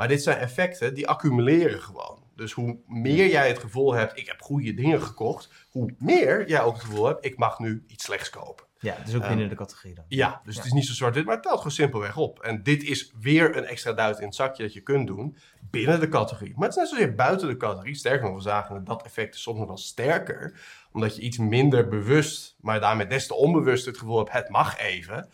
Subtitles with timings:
[0.00, 2.22] Maar dit zijn effecten die accumuleren gewoon.
[2.36, 6.62] Dus hoe meer jij het gevoel hebt, ik heb goede dingen gekocht, hoe meer jij
[6.62, 8.64] ook het gevoel hebt, ik mag nu iets slechts kopen.
[8.78, 10.04] Ja, dus ook binnen de categorie dan.
[10.08, 12.42] Ja, dus het is niet zo zwart-wit, maar het telt gewoon simpelweg op.
[12.42, 15.36] En dit is weer een extra duit in het zakje dat je kunt doen
[15.70, 16.54] binnen de categorie.
[16.56, 17.94] Maar het is net zozeer buiten de categorie.
[17.94, 20.60] Sterker nog, we zagen dat effect is soms nog wel sterker.
[20.92, 24.78] Omdat je iets minder bewust, maar daarmee des te onbewust het gevoel hebt, het mag
[24.78, 25.28] even.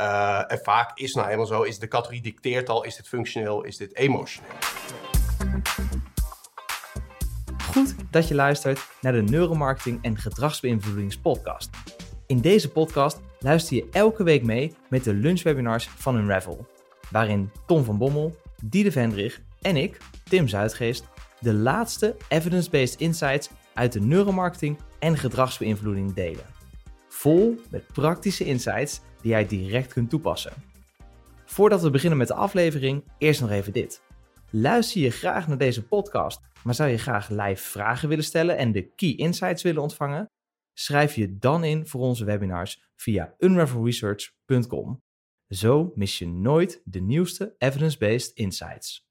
[0.00, 3.62] Uh, en vaak is nou eenmaal zo, is de categorie dicteert al, is dit functioneel,
[3.64, 4.50] is dit emotioneel.
[7.62, 11.70] Goed dat je luistert naar de Neuromarketing en Gedragsbeïnvloedingspodcast.
[12.26, 16.66] In deze podcast luister je elke week mee met de lunchwebinars van Unravel,
[17.10, 21.04] waarin Tom van Bommel, Diede Vendrich en ik, Tim Zuidgeest,
[21.40, 26.44] de laatste evidence-based insights uit de neuromarketing en gedragsbeïnvloeding delen.
[27.08, 30.52] Vol met praktische insights die jij direct kunt toepassen.
[31.44, 34.02] Voordat we beginnen met de aflevering, eerst nog even dit.
[34.50, 38.72] Luister je graag naar deze podcast, maar zou je graag live vragen willen stellen en
[38.72, 40.30] de key insights willen ontvangen?
[40.72, 45.02] Schrijf je dan in voor onze webinars via unravelresearch.com.
[45.48, 49.09] Zo mis je nooit de nieuwste evidence-based insights.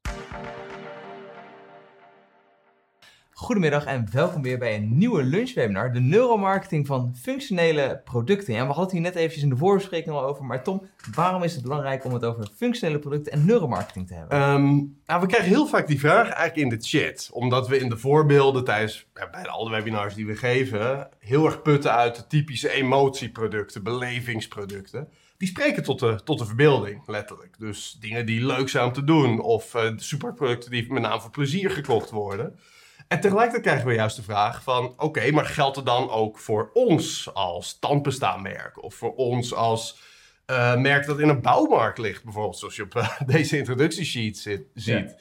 [3.39, 8.55] Goedemiddag en welkom weer bij een nieuwe lunchwebinar, de neuromarketing van functionele producten.
[8.55, 11.43] En we hadden het hier net eventjes in de voorbespreking al over, maar Tom, waarom
[11.43, 14.41] is het belangrijk om het over functionele producten en neuromarketing te hebben?
[14.41, 17.89] Um, nou, we krijgen heel vaak die vraag eigenlijk in de chat, omdat we in
[17.89, 22.27] de voorbeelden tijdens ja, bij alle webinars die we geven, heel erg putten uit de
[22.27, 27.55] typische emotieproducten, belevingsproducten die spreken tot de, tot de verbeelding, letterlijk.
[27.59, 31.29] Dus dingen die leuk zijn om te doen, of uh, superproducten die met name voor
[31.29, 32.59] plezier gekocht worden.
[33.09, 36.69] En tegelijkertijd krijgen we juist de vraag van, oké, maar geldt het dan ook voor
[36.73, 38.83] ons als tandbestaanmerk?
[38.83, 39.99] Of voor ons als
[40.47, 44.61] uh, merk dat in een bouwmarkt ligt, bijvoorbeeld, zoals je op uh, deze introductiesheet zit,
[44.73, 45.15] ziet.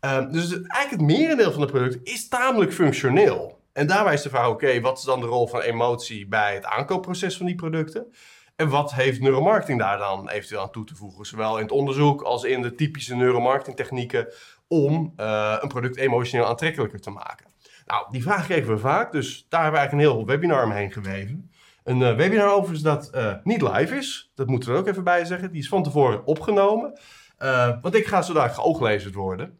[0.00, 0.22] Ja.
[0.22, 3.60] Uh, dus eigenlijk het merendeel van de producten is tamelijk functioneel.
[3.72, 6.64] En daarbij is de vraag, oké, wat is dan de rol van emotie bij het
[6.64, 8.12] aankoopproces van die producten?
[8.56, 11.26] En wat heeft neuromarketing daar dan eventueel aan toe te voegen?
[11.26, 14.32] Zowel in het onderzoek als in de typische neuromarketingtechnieken
[14.72, 17.46] om uh, een product emotioneel aantrekkelijker te maken.
[17.86, 20.92] Nou, die vraag kregen we vaak, dus daar hebben we eigenlijk een heel webinar omheen
[20.92, 21.50] geweven.
[21.84, 25.04] Een uh, webinar overigens dat uh, niet live is, dat moeten we er ook even
[25.04, 25.52] bij zeggen.
[25.52, 26.98] Die is van tevoren opgenomen,
[27.82, 29.58] want ik ga zodanig geooglezerd worden.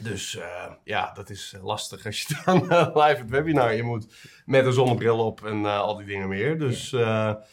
[0.00, 0.38] Dus
[0.84, 2.60] ja, dat is lastig als je dan
[2.94, 4.06] live het webinar in moet
[4.44, 6.58] met een zonnebril op en al die dingen meer.
[6.58, 6.94] Dus,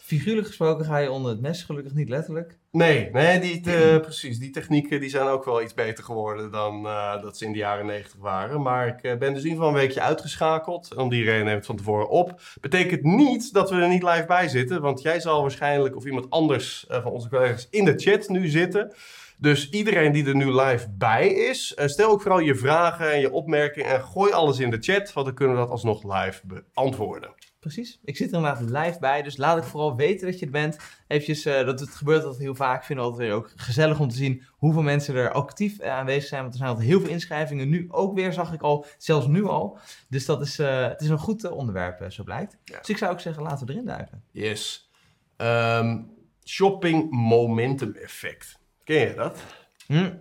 [0.02, 2.60] Figuurlijk gesproken ga je onder het mes, gelukkig niet letterlijk.
[2.72, 3.62] Nee, nee die,
[4.00, 4.40] precies.
[4.40, 6.84] Die technieken die zijn ook wel iets beter geworden dan
[7.22, 8.62] dat ze in de jaren negentig waren.
[8.62, 10.96] Maar ik ben dus in ieder geval een weekje uitgeschakeld.
[10.96, 12.42] Om die reden neem ik het van tevoren op.
[12.62, 16.30] Betekent niet dat we er niet live bij zitten, want jij zal waarschijnlijk of iemand
[16.30, 18.94] anders van onze collega's in de chat nu zitten.
[19.42, 23.20] Dus iedereen die er nu live bij is, eh, stel ook vooral je vragen en
[23.20, 26.42] je opmerkingen en gooi alles in de chat, want dan kunnen we dat alsnog live
[26.44, 27.30] beantwoorden.
[27.62, 28.00] Precies.
[28.04, 30.78] Ik zit er inderdaad live bij, dus laat ik vooral weten dat je er bent.
[31.08, 32.80] Eventjes, uh, dat het gebeurt altijd heel vaak.
[32.80, 35.90] Ik vind het altijd weer ook gezellig om te zien hoeveel mensen er actief uh,
[35.90, 36.42] aanwezig zijn.
[36.42, 37.70] Want er zijn altijd heel veel inschrijvingen.
[37.70, 39.78] Nu ook weer, zag ik al, zelfs nu al.
[40.10, 42.58] Dus dat is, uh, het is een goed onderwerp, zo blijkt.
[42.64, 42.78] Ja.
[42.78, 44.24] Dus ik zou ook zeggen, laten we erin duiken.
[44.32, 44.92] Yes.
[45.38, 46.10] Um,
[46.44, 48.60] shopping momentum effect.
[48.84, 49.44] Ken je dat?
[49.88, 50.14] Hm.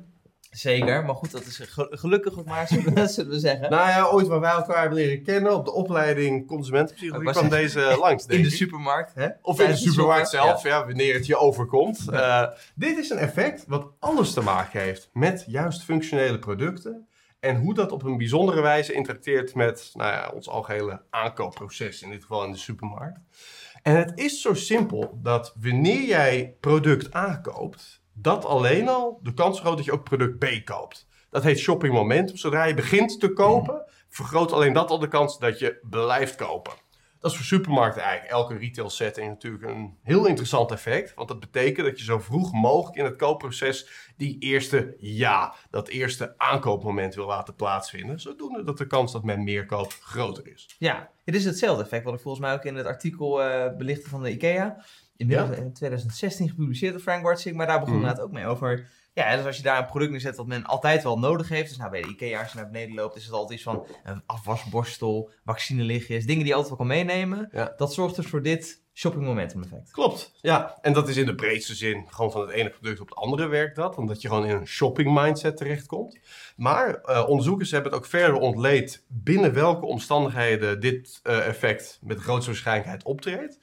[0.50, 2.68] Zeker, maar goed, dat is gelukkig ook maar,
[3.08, 3.70] zullen we zeggen.
[3.70, 7.96] Nou ja, ooit waar wij elkaar hebben leren kennen op de opleiding consumentenpsychologie kwam deze
[8.00, 8.26] langs.
[8.26, 9.28] In de supermarkt, hè?
[9.42, 10.86] Of in de supermarkt zelf, ja.
[10.86, 12.06] wanneer het je overkomt.
[12.10, 17.08] Uh, dit is een effect wat alles te maken heeft met juist functionele producten.
[17.40, 22.10] En hoe dat op een bijzondere wijze interacteert met nou ja, ons algehele aankoopproces, in
[22.10, 23.20] dit geval in de supermarkt.
[23.82, 29.56] En het is zo simpel dat wanneer jij product aankoopt, dat alleen al de kans
[29.56, 31.08] vergroot dat je ook product B koopt.
[31.30, 32.36] Dat heet shopping momentum.
[32.36, 36.72] Zodra je begint te kopen, vergroot alleen dat al de kans dat je blijft kopen.
[37.20, 41.14] Dat is voor supermarkten eigenlijk, elke retail setting natuurlijk een heel interessant effect.
[41.14, 45.88] Want dat betekent dat je zo vroeg mogelijk in het koopproces die eerste ja, dat
[45.88, 48.20] eerste aankoopmoment wil laten plaatsvinden.
[48.20, 50.74] Zodoende dat de kans dat men meer koopt groter is.
[50.78, 54.08] Ja, het is hetzelfde effect wat ik volgens mij ook in het artikel uh, belichtte
[54.08, 54.84] van de IKEA
[55.20, 58.04] inmiddels in 2016 gepubliceerd door Frank Wartzig, maar daar begon mm.
[58.04, 58.88] het ook mee over.
[59.12, 61.68] Ja, dus als je daar een product neerzet dat men altijd wel nodig heeft.
[61.68, 63.86] Dus nou, bij de IKEA, als je naar beneden loopt, is het altijd iets van
[64.04, 67.72] een afwasborstel, vaccinelichtjes, dingen die je altijd wel kan meenemen.
[67.76, 69.90] Dat zorgt dus voor dit shopping momentum effect.
[69.90, 70.78] Klopt, ja.
[70.80, 73.46] En dat is in de breedste zin gewoon van het ene product op het andere
[73.46, 73.96] werkt dat.
[73.96, 76.18] Omdat je gewoon in een shopping mindset terechtkomt.
[76.56, 82.20] Maar uh, onderzoekers hebben het ook verder ontleed binnen welke omstandigheden dit uh, effect met
[82.20, 83.58] grootste waarschijnlijkheid optreedt.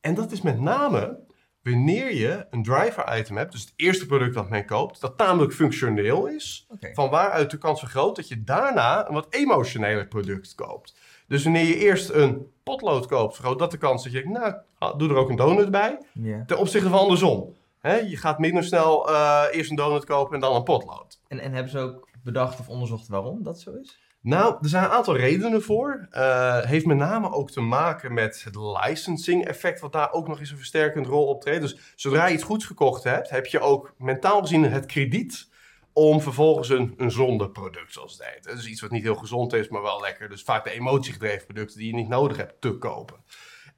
[0.00, 1.18] En dat is met name
[1.62, 5.52] wanneer je een driver item hebt, dus het eerste product dat men koopt, dat tamelijk
[5.52, 10.94] functioneel is, van waaruit de kans vergroot dat je daarna een wat emotioneler product koopt.
[11.26, 14.98] Dus wanneer je eerst een potlood koopt, vergroot dat de kans dat je, nou, ah,
[14.98, 15.98] doe er ook een donut bij.
[16.46, 17.54] Ten opzichte van andersom.
[17.78, 21.20] Hè, je gaat minder snel eh, eerst een donut kopen en dan een potlood.
[21.28, 23.98] En, en hebben ze ook bedacht of onderzocht waarom dat zo is?
[24.22, 26.06] Nou, er zijn een aantal redenen voor.
[26.10, 30.40] Eh heeft met name ook te maken met het licensing effect, wat daar ook nog
[30.40, 31.60] eens een versterkend rol optreedt.
[31.60, 35.48] Dus zodra je iets goeds gekocht hebt, heb je ook mentaal gezien het krediet
[35.92, 38.44] om vervolgens een, een zondeproduct, zoals het heet.
[38.44, 40.28] Dus iets wat niet heel gezond is, maar wel lekker.
[40.28, 43.16] Dus vaak de emotiegedreven producten die je niet nodig hebt te kopen.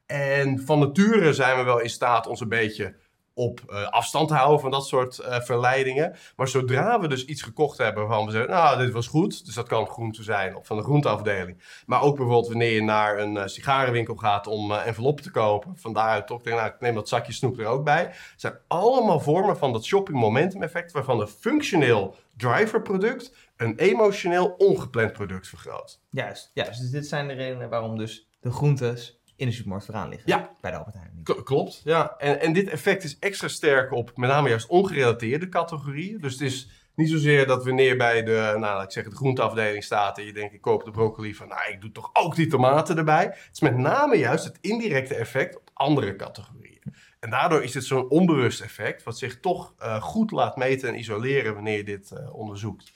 [0.06, 2.94] En van nature zijn we wel in staat ons een beetje
[3.34, 6.17] op eh, afstand houden van dat soort eh, verleidingen.
[6.37, 9.44] Maar zodra we dus iets gekocht hebben waarvan we zeggen, nou, dit was goed.
[9.44, 11.82] Dus dat kan groente zijn of van de groenteafdeling.
[11.87, 15.76] Maar ook bijvoorbeeld wanneer je naar een eh, sigarenwinkel gaat om enveloppen te kopen.
[15.76, 18.02] Van daaruit toch, nou, ik neem dat zakje snoep er ook bij.
[18.02, 23.79] Het zijn allemaal vormen van dat shopping momentum effect, waarvan een functioneel driver product een
[23.79, 26.00] emotioneel ongepland product vergroot.
[26.11, 26.81] Juist, juist.
[26.81, 30.31] Dus dit zijn de redenen waarom dus de groentes in de supermarkt vooraan liggen.
[30.31, 30.50] Ja.
[30.61, 31.21] Bij de Albert Heijn.
[31.23, 32.15] K- klopt, ja.
[32.19, 36.21] En, en dit effect is extra sterk op met name juist ongerelateerde categorieën.
[36.21, 39.85] Dus het is niet zozeer dat wanneer bij de, nou, laat ik zeggen, de groenteafdeling
[39.85, 42.47] staat en je denkt, ik koop de broccoli van, nou, ik doe toch ook die
[42.47, 43.25] tomaten erbij.
[43.25, 46.83] Het is met name juist het indirecte effect op andere categorieën.
[47.21, 50.99] En daardoor is dit zo'n onbewust effect, wat zich toch eh, goed laat meten en
[50.99, 52.93] isoleren wanneer je dit eh, onderzoekt.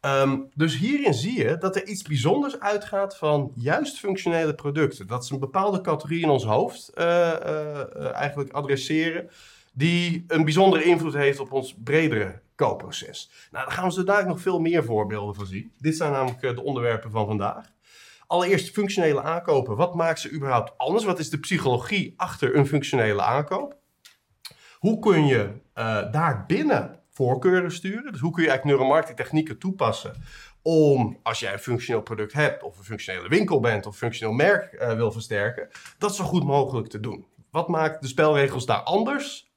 [0.00, 5.06] Ehm, dus hierin zie je dat er iets bijzonders uitgaat van juist functionele producten.
[5.06, 9.30] Dat ze een bepaalde categorie in ons hoofd eh, eh, eh, eigenlijk adresseren,
[9.72, 13.30] die een bijzondere invloed heeft op ons bredere koopproces.
[13.50, 15.72] Nou, daar gaan we zo dadelijk nog veel meer voorbeelden van zien.
[15.78, 17.66] Dit zijn namelijk de onderwerpen van vandaag.
[18.26, 19.76] Allereerst functionele aankopen.
[19.76, 21.04] Wat maakt ze überhaupt anders?
[21.04, 23.76] Wat is de psychologie achter een functionele aankoop?
[24.78, 28.12] Hoe kun je eh daar binnen voorkeuren sturen?
[28.12, 30.22] Dus hoe kun je eigenlijk neuromarketingtechnieken toepassen
[30.62, 34.34] om, als jij een functioneel product hebt, of een functionele winkel bent, of een functioneel
[34.34, 35.68] merk eh, wil versterken,
[35.98, 37.26] dat zo goed mogelijk te doen?
[37.50, 39.52] Wat maakt de spelregels daar anders,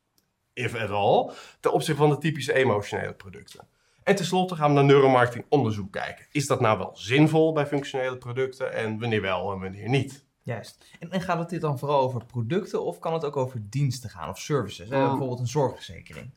[0.53, 3.67] if at all, ten opzichte van de typische emotionele producten?
[4.03, 6.25] En tenslotte gaan we naar neuromarketing onderzoek kijken.
[6.31, 10.25] Is dat nou wel zinvol bij functionele producten en wanneer wel en wanneer niet?
[10.43, 10.85] Juist.
[10.99, 14.09] En, en gaat het dit dan vooral over producten of kan het ook over diensten
[14.09, 14.89] gaan of services?
[14.89, 14.97] hè?
[14.97, 15.07] Mm.
[15.07, 16.31] Bijvoorbeeld een zorgverzekering.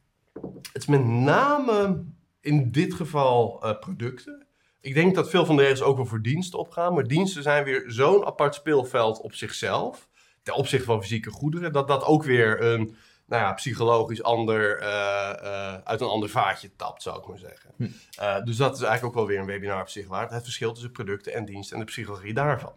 [0.73, 2.05] Het is met name
[2.41, 4.47] in dit geval eh, producten.
[4.81, 6.95] Ik denk dat veel van de regels ook wel voor diensten opgaan.
[6.95, 10.09] Maar diensten zijn weer zo'n apart speelveld op zichzelf.
[10.43, 11.73] Ten opzichte van fysieke goederen.
[11.73, 12.97] Dat dat ook weer een
[13.27, 17.71] nou ja, psychologisch ander, eh, eh, uit een ander vaatje tapt, zou ik maar zeggen.
[17.77, 18.45] Hm.
[18.45, 20.31] Dus dat is eigenlijk ook wel weer een webinar op zich waard.
[20.31, 22.73] Het verschil tussen producten en diensten en de psychologie daarvan.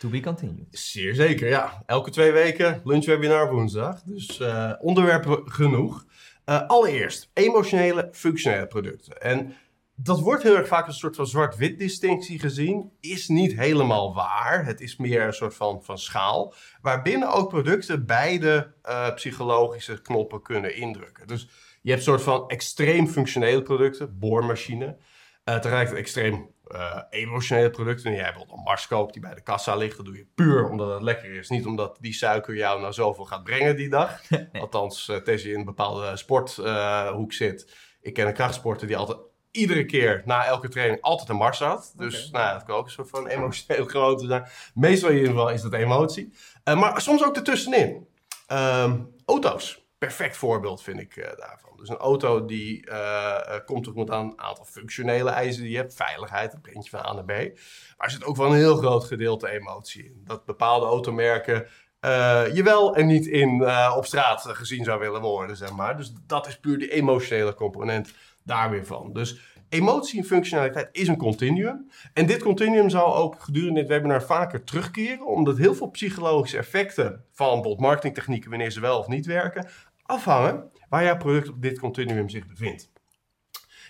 [0.00, 0.66] To be continued.
[0.70, 1.82] Zeer zeker, ja.
[1.86, 4.02] Elke twee weken lunchwebinar woensdag.
[4.02, 6.04] Dus eh, onderwerpen genoeg.
[6.44, 9.20] Eh, allereerst, emotionele, functionele producten.
[9.20, 9.54] En
[9.94, 12.92] dat wordt heel erg vaak een soort van zwart-wit distinctie gezien.
[13.00, 14.64] Is niet helemaal waar.
[14.64, 16.54] Het is meer een soort van, van schaal.
[16.82, 21.26] Waarbinnen ook producten beide eh, psychologische knoppen kunnen indrukken.
[21.26, 21.48] Dus
[21.82, 24.96] je hebt een soort van extreem functionele producten, boormachine.
[25.44, 28.04] Tegelijkertijd extreem eh, emotionele producten.
[28.04, 30.68] Wanneer jij bijvoorbeeld een Mars koopt die bij de kassa ligt, dat doe je puur
[30.68, 31.48] omdat het lekker is.
[31.48, 34.20] Niet omdat die suiker jou nou zoveel gaat brengen die dag.
[34.52, 37.76] Althans, uh, tenzij je in een bepaalde sporthoek zit.
[38.00, 39.18] Ik ken een krachtsporter die altijd
[39.50, 41.92] iedere keer na elke training altijd een Mars had.
[41.96, 44.48] Dus nou, ja, dat kan ook een soort van emotioneel gewoonte zijn.
[44.74, 46.32] Meestal in ieder geval is dat emotie.
[46.64, 48.08] Eh, maar soms ook ertussenin.
[48.46, 49.79] Ehm, auto's.
[50.00, 51.76] Perfect voorbeeld vind ik eh, daarvan.
[51.76, 55.76] Dus een auto die eh, eh, komt tegemoet aan een aantal functionele eisen die je
[55.76, 55.94] hebt.
[55.94, 57.28] Veiligheid, dat brengt je van A naar B.
[57.28, 60.22] Maar er zit ook wel een heel groot gedeelte emotie in.
[60.24, 61.66] Dat bepaalde automerken
[62.54, 65.96] je wel en niet in, op straat gezien zou willen worden, zeg maar.
[65.96, 69.12] Dus dat is puur de emotionele component daar weer van.
[69.12, 71.90] Dus emotie en functionaliteit is een continuum.
[72.14, 77.24] En dit continuum zal ook gedurende dit webinar vaker terugkeren, omdat heel veel psychologische effecten
[77.32, 79.68] van bijvoorbeeld marketingtechnieken, wanneer ze wel of niet werken,
[80.10, 82.90] afhangen waar jouw product op dit continuum zich bevindt.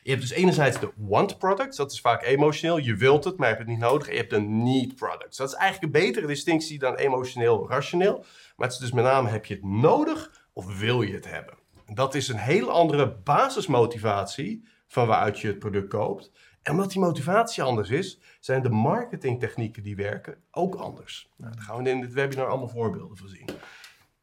[0.02, 2.78] Je hebt dus enerzijds de want products, dat is vaak emotioneel.
[2.78, 4.10] Je wilt het, maar je hebt het niet nodig.
[4.10, 5.36] Je hebt de need products.
[5.36, 8.24] Dat is eigenlijk een betere distinctie dan emotioneel rationeel.
[8.56, 11.58] Maar het is dus met name, heb je het nodig of wil je het hebben?
[11.86, 16.32] En dat is een heel andere basismotivatie van waaruit je het product koopt.
[16.62, 21.30] En omdat die motivatie anders is, zijn de marketingtechnieken die werken ook anders.
[21.36, 23.48] Nou, daar gaan we in dit webinar allemaal voorbeelden van zien.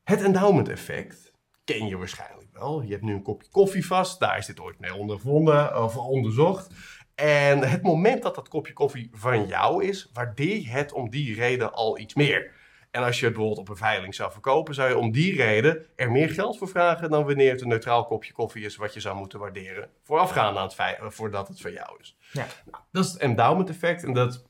[0.04, 1.27] Het endowment effect
[1.68, 2.82] ken je waarschijnlijk wel.
[2.82, 6.74] Je hebt nu een kopje koffie vast, daar is dit ooit mee ondervonden of onderzocht.
[7.16, 11.36] En het moment dat dat kopje koffie van jou is, waardeer je het om die
[11.36, 12.52] reden al iets meer.
[12.92, 15.86] En als je het bijvoorbeeld op een veiling zou verkopen, zou je om die reden
[15.96, 19.00] er meer geld voor vragen dan wanneer het een neutraal kopje koffie is wat je
[19.00, 22.18] zou moeten waarderen voorafgaand aan het vei- eh, voordat het van jou is.
[22.32, 22.46] Ja.
[22.72, 24.46] Nou, dat is het endowment effect en dat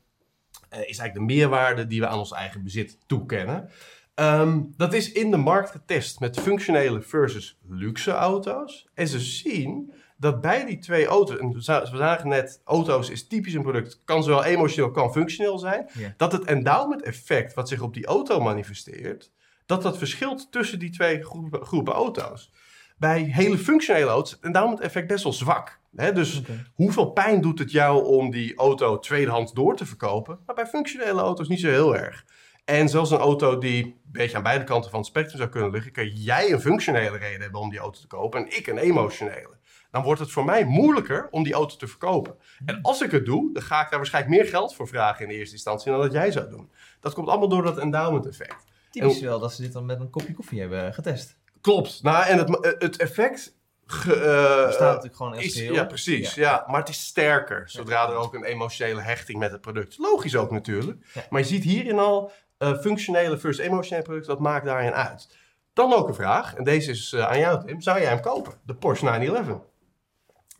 [0.68, 3.70] eh, is eigenlijk de meerwaarde die we aan ons eigen bezit toekennen.
[4.18, 8.88] Ehm, dat is in de markt getest met functionele versus luxe auto's.
[8.94, 13.10] En ze zien dat bij die twee auto's, en we za- we zagen net, auto's
[13.10, 15.88] is typisch een product, kan zowel emotioneel, kan functioneel zijn.
[16.16, 19.30] Dat het endowment effect wat zich op die auto manifesteert,
[19.66, 22.52] dat dat verschilt tussen die twee groepen, groepen auto's.
[22.96, 25.78] Bij hele functionele auto's is het endowment effect best wel zwak.
[25.96, 26.12] Hè?
[26.12, 26.42] Dus
[26.74, 30.38] hoeveel pijn doet het jou om die auto tweedehands door te verkopen?
[30.46, 32.24] Maar bij functionele auto's niet zo heel erg.
[32.68, 35.70] En zelfs een auto die een beetje aan beide kanten van het spectrum zou kunnen
[35.70, 38.78] liggen, kan jij een functionele reden hebben om die auto te kopen en ik een
[38.78, 39.56] emotionele.
[39.90, 42.34] Dan wordt het voor mij moeilijker om die auto te verkopen.
[42.66, 45.28] En als ik het doe, dan ga ik daar waarschijnlijk meer geld voor vragen in
[45.28, 46.70] de eerste instantie dan dat jij zou doen.
[47.00, 48.64] Dat komt allemaal door dat endowment effect.
[48.90, 51.36] Typisch wel dat ze dit dan met een kopje koffie hebben getest.
[51.60, 52.02] Klopt.
[52.02, 53.56] Nou, en het, het effect
[53.86, 55.74] ge- eh, staat natuurlijk gewoon is, geheel.
[55.74, 56.34] ja, precies.
[56.34, 56.64] Ja.
[56.66, 59.88] maar het is sterker zodra er ook een emotionele hechting met het product.
[59.88, 59.98] is.
[59.98, 61.06] Logisch ook natuurlijk.
[61.14, 61.26] Ja.
[61.30, 64.32] Maar je ziet hierin al eh, functionele versus emotionele producten.
[64.32, 65.36] Dat maakt daarin uit.
[65.72, 66.54] Dan ook een vraag.
[66.54, 67.80] En deze is eh, aan jou, Tim.
[67.80, 68.52] Zou jij hem kopen?
[68.66, 69.60] De Porsche 911.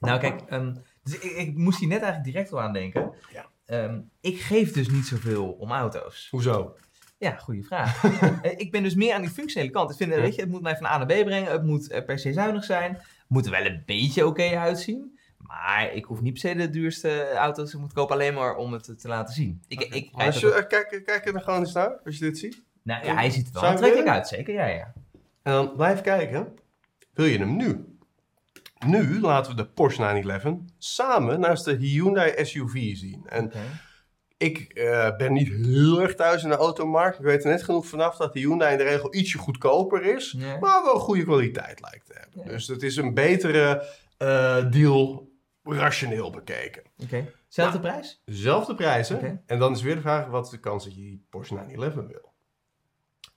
[0.00, 3.12] Nou kijk, ehm, dus ik, ik moest hier net eigenlijk direct al aan denken.
[3.32, 3.46] Ja.
[3.66, 6.28] Ehm, ik geef dus niet zoveel om auto's.
[6.30, 6.76] Hoezo?
[7.18, 8.02] Ja, goede vraag.
[8.42, 9.90] Eh, ik ben dus meer aan die functionele kant.
[9.90, 11.52] Ik vind, weet je, het moet mij van A naar B brengen.
[11.52, 12.92] Het moet per se zuinig zijn.
[12.92, 15.17] Het moet er wel een beetje oké uitzien.
[15.48, 18.72] Maar ik hoef niet per se de duurste auto's te moeten kopen alleen maar om
[18.72, 19.62] het te, te laten zien.
[19.68, 22.62] Ik, ik, Maar als je, kijk, kijk er gewoon eens naar, als je dit ziet.
[22.82, 24.54] nou, ja, hij ziet er wel aantrekkelijk uit, zeker.
[24.54, 24.92] Ja, ja.
[25.42, 26.58] En dan blijf kijken.
[27.14, 27.96] Wil je hem nu?
[28.86, 33.26] Nu laten we de Porsche 911 samen naast de Hyundai SUV zien.
[33.28, 33.52] En
[34.36, 37.18] ik eh, ben niet heel erg thuis in de automarkt.
[37.18, 40.32] Ik weet er net genoeg vanaf dat de Hyundai in de regel ietsje goedkoper is.
[40.60, 42.52] Maar wel goede kwaliteit lijkt te hebben.
[42.52, 43.86] Dus het is een betere
[44.18, 45.28] eh, deal
[45.74, 46.82] rationeel bekeken.
[47.02, 47.32] Oké.
[47.48, 48.22] Zelfde prijs?
[48.24, 49.42] Zelfde prijzen.
[49.46, 52.06] En dan is weer de vraag, wat is de kans dat je die Porsche 911
[52.06, 52.27] wil?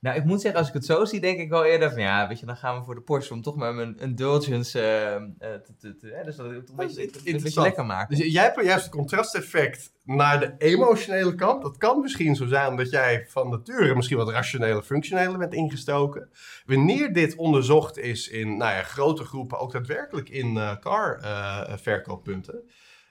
[0.02, 2.28] Nou, ik moet zeggen, als ik het zo zie, denk ik wel eerder van ja,
[2.28, 5.22] weet je, dan gaan we voor de Porsche om toch maar een indulgence eh, eh,
[5.38, 7.66] te, te, te, hè, dus dat het een beetje, een beetje interessant.
[7.66, 8.16] lekker maken.
[8.16, 11.62] Dus jij hebt juist het contrasteffect naar de emotionele kant.
[11.62, 16.30] Dat kan misschien zo zijn omdat jij van nature misschien wat rationele, functionele bent ingestoken.
[16.66, 21.76] Wanneer dit onderzocht is in nou ja, grote groepen, ook daadwerkelijk in eh, car eh,
[21.76, 22.70] verkooppunten,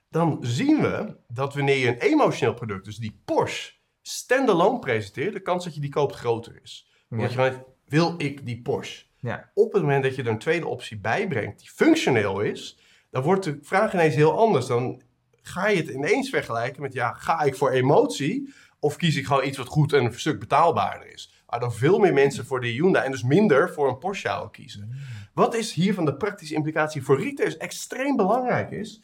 [0.09, 3.71] dan zien we dat wanneer je een emotioneel product, dus die Porsche,
[4.11, 6.91] standalone presenteert, de kans dat je die koopt groter is.
[7.07, 9.05] Want je vanuit, wil ik die Porsche?
[9.19, 9.51] Ja.
[9.53, 13.23] Op het moment dat je er een tweede optie bij brengt die functioneel is, dan
[13.23, 14.65] wordt de vraag ineens heel anders.
[14.65, 15.01] Dan
[15.41, 19.45] ga je het ineens vergelijken met, ja, ga ik voor emotie of kies ik gewoon
[19.45, 21.43] iets wat goed en een stuk betaalbaarder is?
[21.45, 24.51] Waar dan veel meer mensen voor de Hyundai en dus minder voor een Porsche zouden
[24.51, 24.91] kiezen.
[25.33, 29.01] Wat is hiervan de praktische implicatie voor retailers extreem belangrijk is?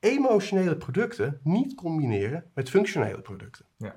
[0.00, 3.66] Emotionele producten niet combineren met functionele producten.
[3.78, 3.92] Ik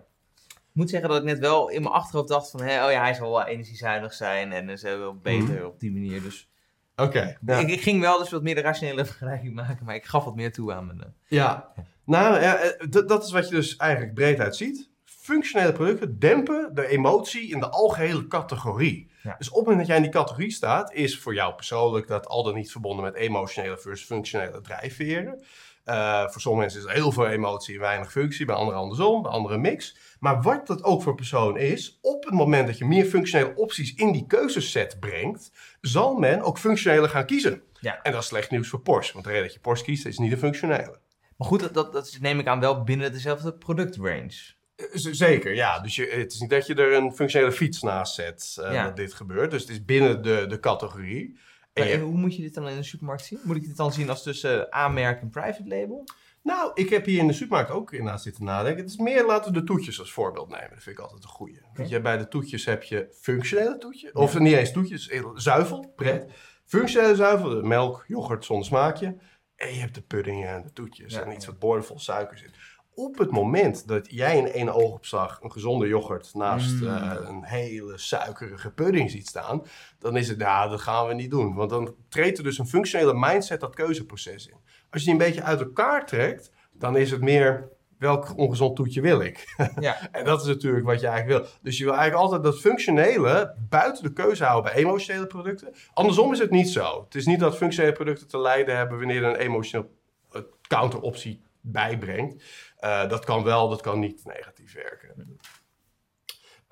[0.78, 3.14] moet zeggen dat ik net wel in mijn achterhoofd dacht van, hé, oh ja, hij
[3.14, 6.22] zal wel energiezuinig zijn en is wel beter op die manier.
[6.22, 6.50] Dus
[6.96, 7.38] Oké.
[7.46, 10.36] ik, ik ging wel dus wat meer de rationele vergelijking maken, maar ik gaf wat
[10.36, 11.00] meer toe aan mijn...
[11.02, 11.72] eh, Ja,
[12.06, 14.90] nou ja, eh, dat is wat je dus eigenlijk breed uit ziet.
[15.06, 19.12] Functionele producten dempen de emotie in de algehele categorie.
[19.24, 19.36] Ja.
[19.38, 22.28] Dus op het moment dat jij in die categorie staat, is voor jou persoonlijk dat
[22.28, 25.44] al dan niet verbonden met emotionele versus functionele drijfveren.
[25.88, 29.22] Eh, voor sommige mensen is er heel veel emotie en weinig functie, bij anderen andersom,
[29.22, 29.98] bij anderen mix.
[30.20, 33.94] Maar wat dat ook voor persoon is, op het moment dat je meer functionele opties
[33.94, 35.52] in die keuzeset brengt,
[35.82, 37.62] zal men ook functionele gaan kiezen.
[37.80, 38.02] Ja.
[38.02, 40.18] En dat is slecht nieuws voor Porsche, want de reden dat je Porsche kiest is
[40.18, 41.00] niet een functionele.
[41.38, 44.56] Maar goed, dat, dat, dat neem ik aan wel binnen dezelfde productrange.
[44.94, 45.80] Z- Zeker, ja.
[45.80, 48.84] Dus je, het is niet dat je er een functionele fiets naast zet eh, Ja.
[48.84, 49.52] dat dit gebeurt.
[49.52, 51.40] Dus het is binnen de, de categorie.
[51.78, 53.40] Maar hoe moet je dit dan in de supermarkt zien?
[53.44, 56.06] Moet ik dit dan zien als tussen A-merk en private label?
[56.48, 58.84] nou, ik heb hier in de supermarkt ook inderdaad zitten nadenken.
[58.84, 60.70] Het is meer, laten we de toetjes als voorbeeld nemen.
[60.70, 61.62] Dat vind ik altijd een goeie.
[61.74, 64.12] Want je, bij de toetjes heb je functionele toetjes.
[64.12, 66.32] Of niet eens toetjes, eh, zuivel, pret.
[66.66, 69.18] Functionele zuivel, melk, yoghurt zonder smaakje.
[69.56, 71.14] En je hebt de puddingen en de toetjes.
[71.14, 72.57] Ja, en iets wat boordevol suiker zit.
[73.00, 76.88] Op het moment dat jij in één oogopslag een gezonde yoghurt naast Mm.
[76.88, 79.62] eh, een hele suikerige pudding ziet staan,
[80.00, 81.56] dan is het, nou, dat gaan we niet doen.
[81.56, 84.56] Want dan treedt er dus een functionele mindset dat keuzeproces in.
[84.90, 89.02] Als je die een beetje uit elkaar trekt, dan is het meer welk ongezond toetje
[89.02, 89.46] wil ik.
[89.80, 90.10] Ja.
[90.12, 91.52] en dat is natuurlijk wat je eigenlijk wil.
[91.62, 95.74] Dus je wil eigenlijk altijd dat functionele buiten de keuze houden bij emotionele producten.
[95.94, 97.04] Andersom is het niet zo.
[97.04, 99.90] Het is niet dat functionele producten te lijden hebben wanneer er een emotioneel
[100.32, 102.44] eh, counteroptie bijbrengt.
[102.78, 105.40] Eh, dat kan wel, dat kan niet negatief werken.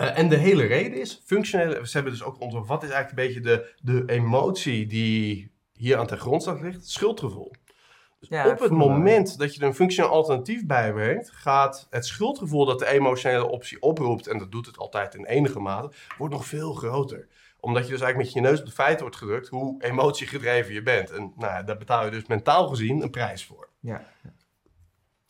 [0.02, 3.20] Uh, en de hele reden is, functionele, ze hebben dus ook onderzocht, wat is eigenlijk
[3.20, 6.90] een beetje de, de emotie die hier aan ten grondslag ligt?
[6.90, 7.52] Schuldgevoel.
[8.20, 8.78] Dus Ja, op het me.
[8.78, 13.82] moment dat je er een functioneel alternatief bijbrengt, gaat het schuldgevoel dat de emotionele optie
[13.82, 17.28] oproept, en dat doet het altijd in enige mate, wordt nog veel groter.
[17.60, 20.82] Omdat je dus eigenlijk met je neus op de feiten wordt gedrukt hoe emotiegedreven je
[20.82, 21.12] bent.
[21.12, 23.70] En nou, ja, daar betaal je dus mentaal gezien een prijs voor.
[23.80, 24.14] Ja.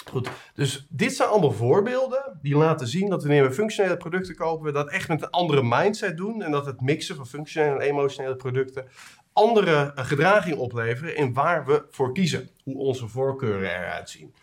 [0.10, 4.66] Goed, dus dit zijn allemaal voorbeelden die laten zien dat wanneer we functionele producten kopen,
[4.66, 6.42] we dat echt met een andere mindset doen.
[6.42, 8.88] En dat het mixen van functionele en emotionele producten
[9.36, 12.50] andere eh, gedraging opleveren in waar we voor kiezen.
[12.64, 14.36] Hoe onze voorkeuren eruit zien.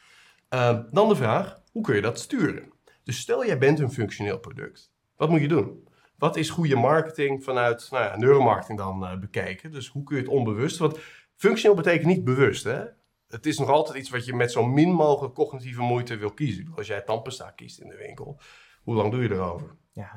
[0.49, 2.73] Eh, dan de vraag, hoe kun je dat sturen?
[3.05, 4.93] Dus stel jij bent een functioneel product.
[5.17, 5.89] Wat moet je doen?
[6.19, 9.73] Wat is goede marketing vanuit nou ja, neuromarketing dan eh, bekeken?
[9.73, 10.79] Dus hoe kun je het onbewust?
[10.79, 10.99] Want
[11.37, 12.85] functioneel betekent niet bewust, hè?
[13.33, 16.73] Het is nog altijd iets wat je met zo min mogelijk cognitieve moeite wil kiezen.
[16.77, 18.41] Als jij tandpasta kiest in de winkel,
[18.83, 19.77] hoe lang doe je erover?
[19.95, 20.11] Ja,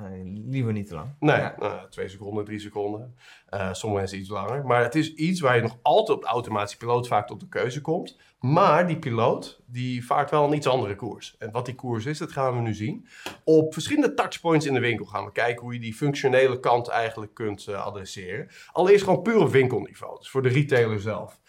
[0.46, 1.16] liever niet te lang.
[1.20, 1.56] Nee, Ja.
[1.60, 3.16] nou, twee seconden, drie seconden.
[3.50, 4.66] Eh sommige mensen iets langer.
[4.66, 7.48] Maar het is iets waar je nog altijd op de automatische piloot vaak tot de
[7.48, 8.18] keuze komt.
[8.40, 11.36] Maar die piloot, die vaart wel een iets andere koers.
[11.40, 13.08] En wat die koers is, dat gaan we nu zien.
[13.44, 17.34] Op verschillende touchpoints in de winkel gaan we kijken hoe je die functionele kant eigenlijk
[17.34, 18.48] kunt eh, adresseren.
[18.72, 21.40] Allereerst gewoon puur op winkelniveau, dus voor de retailer zelf.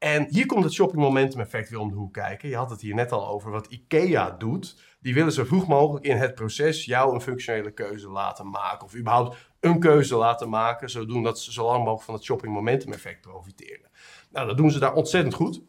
[0.00, 2.48] En hier komt het shopping momentum effect weer om de hoek kijken.
[2.48, 4.82] Je had het hier net al over wat IKEA doet.
[5.00, 8.86] Die willen zo vroeg mogelijk in het proces jou een functionele keuze laten maken.
[8.86, 10.90] Of überhaupt een keuze laten maken.
[10.90, 13.90] Zodoende dat ze zo lang mogelijk van het shopping momentum effect profiteren.
[14.30, 15.62] Nou, dat doen ze daar ontzettend goed.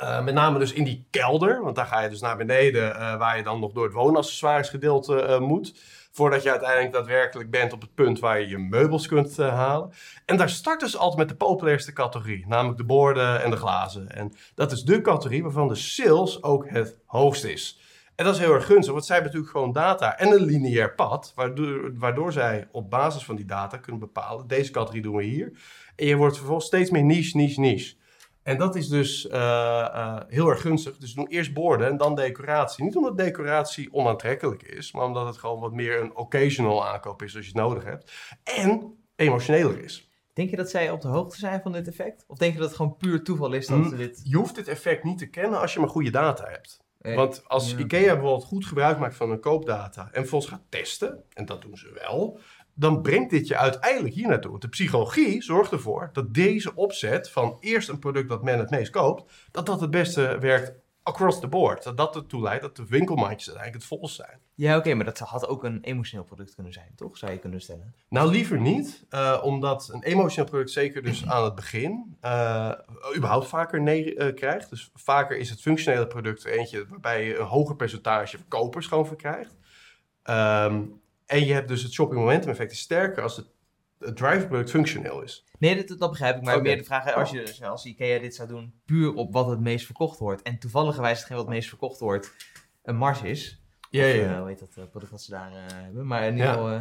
[0.00, 3.16] Uh, met name dus in die kelder, want daar ga je dus naar beneden, uh,
[3.16, 5.74] waar je dan nog door het woonaccessoiresgedeelte uh, moet.
[6.14, 9.92] Voordat je uiteindelijk daadwerkelijk bent op het punt waar je je meubels kunt uh, halen.
[10.26, 14.10] En daar starten ze altijd met de populairste categorie, namelijk de borden en de glazen.
[14.10, 17.80] En dat is de categorie waarvan de sales ook het hoogst is.
[18.14, 20.94] En dat is heel erg gunstig, want zij hebben natuurlijk gewoon data en een lineair
[20.94, 25.24] pad, waardoor, waardoor zij op basis van die data kunnen bepalen, deze categorie doen we
[25.24, 25.52] hier.
[25.96, 27.94] En je wordt vervolgens steeds meer niche, niche, niche.
[28.42, 30.96] En dat is dus uh, uh, heel erg gunstig.
[30.96, 32.84] Dus doen eerst borden en dan decoratie.
[32.84, 37.36] Niet omdat decoratie onaantrekkelijk is, maar omdat het gewoon wat meer een occasional aankoop is
[37.36, 38.12] als je het nodig hebt.
[38.44, 40.10] En emotioneler is.
[40.32, 42.24] Denk je dat zij op de hoogte zijn van dit effect?
[42.26, 44.20] Of denk je dat het gewoon puur toeval is dat Mm, ze dit...
[44.24, 46.80] Je hoeft dit effect niet te kennen als je maar goede data hebt.
[46.98, 47.78] Eh, Want als ja.
[47.78, 51.76] IKEA bijvoorbeeld goed gebruik maakt van hun koopdata en volgens gaat testen, en dat doen
[51.76, 52.40] ze wel,
[52.74, 54.50] dan brengt dit je uiteindelijk hier naartoe.
[54.50, 58.70] Want de psychologie zorgt ervoor dat deze opzet van eerst een product dat men het
[58.70, 61.82] meest koopt, dat dat het beste werkt across the board.
[61.82, 64.40] Dat dat ertoe leidt dat de winkelmandjes uiteindelijk het volst zijn.
[64.54, 67.16] Ja, oké, maar dat had ook een emotioneel product kunnen zijn, toch?
[67.16, 67.94] Zou je kunnen stellen.
[68.08, 72.72] Nou, liever niet, eh, omdat een emotioneel product zeker dus aan het begin eh,
[73.16, 74.70] überhaupt vaker nee eh, krijgt.
[74.70, 79.56] Dus vaker is het functionele product eentje waarbij je een hoger percentage kopers gewoon verkrijgt.
[80.22, 80.82] Ehm,
[81.32, 83.46] en je hebt dus het shopping momentum effect is sterker als het,
[83.98, 85.44] het drive product functioneel is.
[85.58, 86.42] Nee, dat, dat begrijp ik.
[86.42, 89.46] Maar meer de vraag, als, je, dus als IKEA dit zou doen, puur op wat
[89.46, 90.42] het meest verkocht wordt.
[90.42, 92.32] En toevallig wijst hetgeen wat het meest verkocht wordt,
[92.82, 93.60] een mars is.
[93.90, 94.32] Ja, ja.
[94.32, 96.06] eh, hoe heet dat eh, product wat ze daar eh, hebben.
[96.06, 96.52] Maar in ieder Ja.
[96.52, 96.80] geval, eh,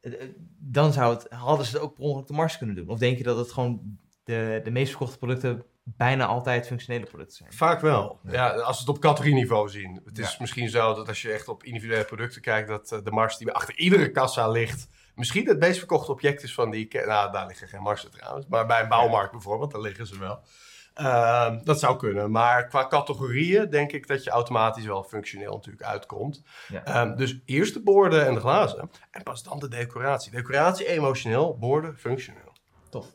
[0.00, 2.88] eh, eh, dan zou het, hadden ze het ook per ongeluk de mars kunnen doen.
[2.88, 5.64] Of denk je dat het gewoon de, de meest verkochte producten
[5.96, 7.52] bijna altijd functionele producten zijn?
[7.52, 8.20] Vaak wel.
[8.22, 8.48] Ja.
[8.50, 10.00] Als we het op categorieniveau zien.
[10.04, 10.36] Het is Ja.
[10.40, 13.52] misschien zo dat als je echt op individuele producten kijkt, dat eh, de mars die
[13.52, 16.88] achter iedere kassa ligt, misschien het meest verkochte object is van die.
[17.06, 18.46] Nou, daar liggen geen marsen trouwens.
[18.48, 20.40] Maar bij een bouwmarkt bijvoorbeeld, daar liggen ze wel.
[20.94, 22.30] Ehm, dat zou kunnen.
[22.30, 26.42] Maar qua categorieën denk ik dat je automatisch wel functioneel natuurlijk uitkomt.
[26.68, 26.84] Ja.
[26.84, 28.90] Ehm, dus eerst de borden en de glazen.
[29.10, 30.30] En pas dan de decoratie.
[30.30, 32.52] Decoratie emotioneel, borden functioneel.
[32.90, 33.06] Tof.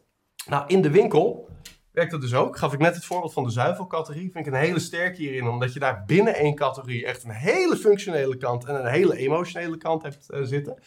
[0.45, 1.49] Nou, in de winkel
[1.93, 2.57] werkt dat dus ook.
[2.57, 4.31] Gaf ik net het voorbeeld van de zuivelcategorie.
[4.31, 7.75] Vind ik een hele sterke hierin, omdat je daar binnen één categorie echt een hele
[7.75, 10.83] functionele kant en een hele emotionele kant hebt eh, zitten.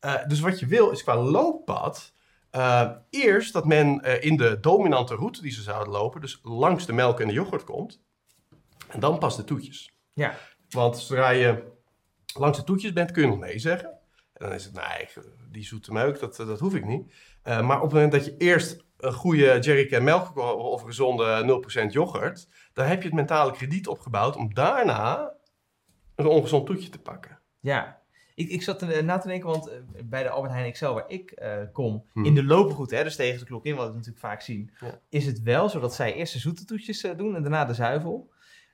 [0.00, 2.12] Eh, dus wat je wil is qua looppad.
[2.50, 6.92] eh, eerst dat men in de dominante route die ze zouden lopen, dus langs de
[6.92, 8.00] melk en de yoghurt komt.
[8.88, 9.92] En dan pas de toetjes.
[10.12, 10.34] Ja.
[10.68, 11.62] Want zodra je
[12.38, 13.88] langs de toetjes bent, kun je nog nee zeggen.
[14.32, 15.08] En dan is het, nee,
[15.50, 17.12] die zoete meuk, dat, dat hoef ik niet.
[17.42, 22.48] Maar op het moment dat je eerst een goede jerrycan melk of gezonde 0% yoghurt,
[22.72, 25.32] dan heb je het mentale krediet opgebouwd om daarna
[26.14, 27.38] een ongezond toetje te pakken.
[27.60, 27.96] Ja.
[28.34, 31.08] Ik, ik zat er na te denken, want eh, bij de Albert Heijn Excel waar
[31.08, 32.24] ik eh, kom, Hmm.
[32.24, 35.00] in de loopgoed, hè, dus tegen de klok in, wat we natuurlijk vaak zien, Ja.
[35.08, 37.74] is het wel zo dat zij eerst de zoete toetjes eh, doen en daarna de
[37.74, 38.30] zuivel.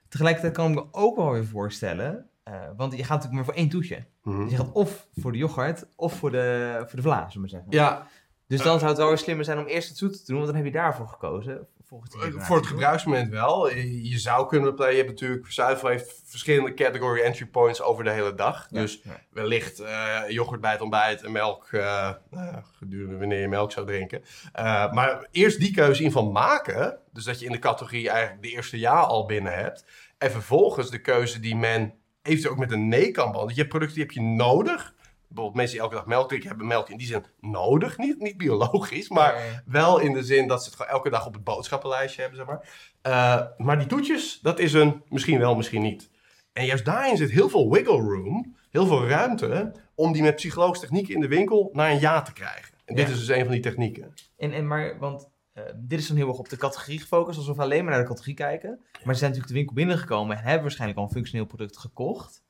[0.09, 3.55] Tegelijkertijd kan ik me ook wel weer voorstellen, eh, want je gaat natuurlijk maar voor
[3.55, 4.05] één toetje.
[4.25, 7.49] Dus je gaat of voor de yoghurt of voor de, voor de vla, zullen we
[7.55, 7.71] zeggen.
[7.73, 8.07] Ja,
[8.47, 10.47] Dus dan zou het wel weer slimmer zijn om eerst het zoete te doen, want
[10.47, 11.69] dan heb je daarvoor gekozen.
[11.89, 13.71] Eh, Voor het gebruiksmoment wel.
[13.77, 14.93] Je zou kunnen playen.
[14.93, 18.67] Je hebt natuurlijk, Zuivel heeft verschillende category entry points over de hele dag.
[18.71, 19.21] Ja, Dus ja.
[19.31, 23.87] wellicht eh, yoghurt bij het ontbijt en melk eh, nou gedurende wanneer je melk zou
[23.87, 24.25] drinken.
[24.53, 26.99] Eh, maar eerst die keuze in van maken.
[27.13, 29.85] Dus dat je in de categorie eigenlijk de eerste ja al binnen hebt.
[30.19, 33.55] En vervolgens de keuze die men eventueel ook met een nee kan behandelen.
[33.55, 34.94] Je hebt producten die heb je nodig.
[35.35, 37.99] Bijvoorbeeld mensen die elke dag melk drinken hebben melk in die zin nodig.
[37.99, 39.59] Niet, niet biologisch, maar Nee.
[39.67, 42.49] wel in de zin dat ze het gewoon elke dag op het boodschappenlijstje hebben, zeg
[42.49, 42.69] maar.
[43.03, 46.11] Eh, maar die toetjes, dat is een misschien wel, misschien niet.
[46.53, 50.87] En juist daarin zit heel veel wiggle room, heel veel ruimte, om die met psychologische
[50.87, 52.75] technieken in de winkel naar een ja te krijgen.
[52.85, 54.13] En dit is dus een van die technieken.
[54.37, 57.57] En, en maar, want eh, dit is dan heel erg op de categorie gefocust, alsof
[57.57, 58.79] we alleen maar naar de categorie kijken.
[59.05, 62.43] Maar ze zijn natuurlijk de winkel binnengekomen en hebben waarschijnlijk al een functioneel product gekocht.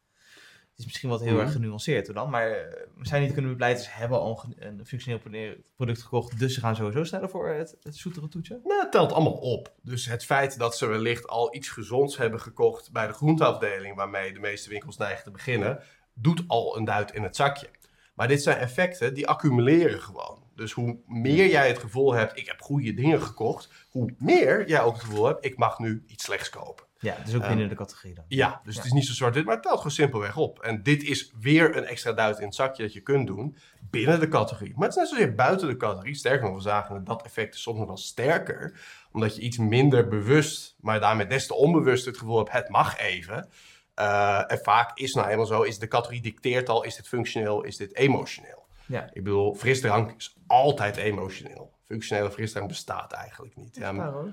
[0.75, 1.41] Het is misschien wat heel Mhm.
[1.43, 4.87] erg genuanceerd dan, maar eh, we zijn niet kunnen bepleiten, ze hebben al een, een
[4.87, 8.61] functioneel pro- product gekocht, dus ze gaan sowieso sneller voor het, het zoetere toetje.
[8.65, 9.73] Nou, het telt allemaal op.
[9.83, 14.33] Dus het feit dat ze wellicht al iets gezonds hebben gekocht bij de groenteafdeling, waarmee
[14.33, 15.83] de meeste winkels neigen te beginnen,
[16.15, 17.69] doet al een duit in het zakje.
[18.15, 20.43] Maar dit zijn effecten die accumuleren gewoon.
[20.55, 24.81] Dus hoe meer jij het gevoel hebt, ik heb goede dingen gekocht, hoe meer jij
[24.83, 26.85] ook het gevoel hebt, ik mag nu iets slechts kopen.
[27.05, 28.25] Ja, dus ook Ehm, binnen de categorie dan.
[28.29, 30.63] Ja, dus het is niet zo zwart-wit, maar het telt gewoon simpelweg op.
[30.63, 33.57] En dit is weer een extra duit in het zakje dat je kunt doen
[33.91, 34.73] binnen de categorie.
[34.77, 36.15] Maar het is net zozeer buiten de categorie.
[36.15, 38.81] Sterker nog, we zagen dat dat effect is soms nog wel sterker.
[39.13, 42.99] Omdat je iets minder bewust, maar daarmee des te onbewust het gevoel hebt, het mag
[42.99, 43.49] even.
[43.95, 47.63] Eh, en vaak is nou eenmaal zo, is de categorie dicteert al, is dit functioneel,
[47.63, 48.67] is dit emotioneel.
[48.87, 49.09] Ja.
[49.13, 51.73] Ik bedoel, frisdrank is altijd emotioneel.
[51.83, 53.77] Functionele frisdrank bestaat eigenlijk niet.
[53.77, 54.25] Ja, Ja,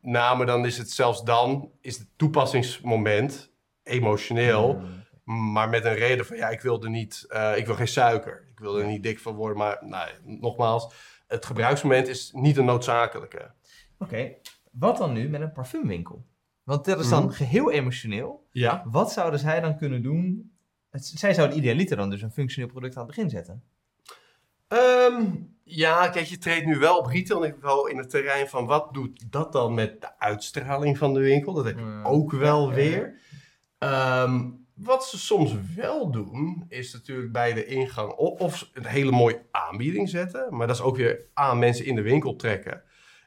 [0.00, 4.74] nou, maar dan is het zelfs dan, is het toepassingsmoment emotioneel,
[5.24, 5.52] Mm.
[5.52, 8.58] maar met een reden van ja, ik wilde niet, eh, ik wil geen suiker, ik
[8.58, 10.94] wil er niet dik van worden, maar nou, nogmaals,
[11.26, 13.50] het gebruiksmoment is niet een noodzakelijke.
[13.98, 14.32] Oké,
[14.70, 16.24] wat dan nu met een parfumwinkel?
[16.62, 17.32] Want dat is dan Mhm.
[17.32, 18.46] geheel emotioneel.
[18.50, 18.82] Ja.
[18.86, 20.52] Wat zouden zij dan kunnen doen?
[20.90, 23.62] Het- zij zouden idealiter dan dus een functioneel product aan het begin zetten.
[24.68, 25.22] Ehm,
[25.64, 29.52] ja, kijk, je treedt nu wel op retailniveau in het terrein van wat doet dat
[29.52, 31.52] dan met de uitstraling van de winkel?
[31.52, 32.04] Dat heb je Mm.
[32.06, 33.20] ook wel weer.
[33.78, 39.10] Ehm, wat ze soms wel doen, is natuurlijk bij de ingang o- of een hele
[39.10, 40.56] mooie aanbieding zetten.
[40.56, 42.82] Maar dat is ook weer A, mensen in de winkel trekken.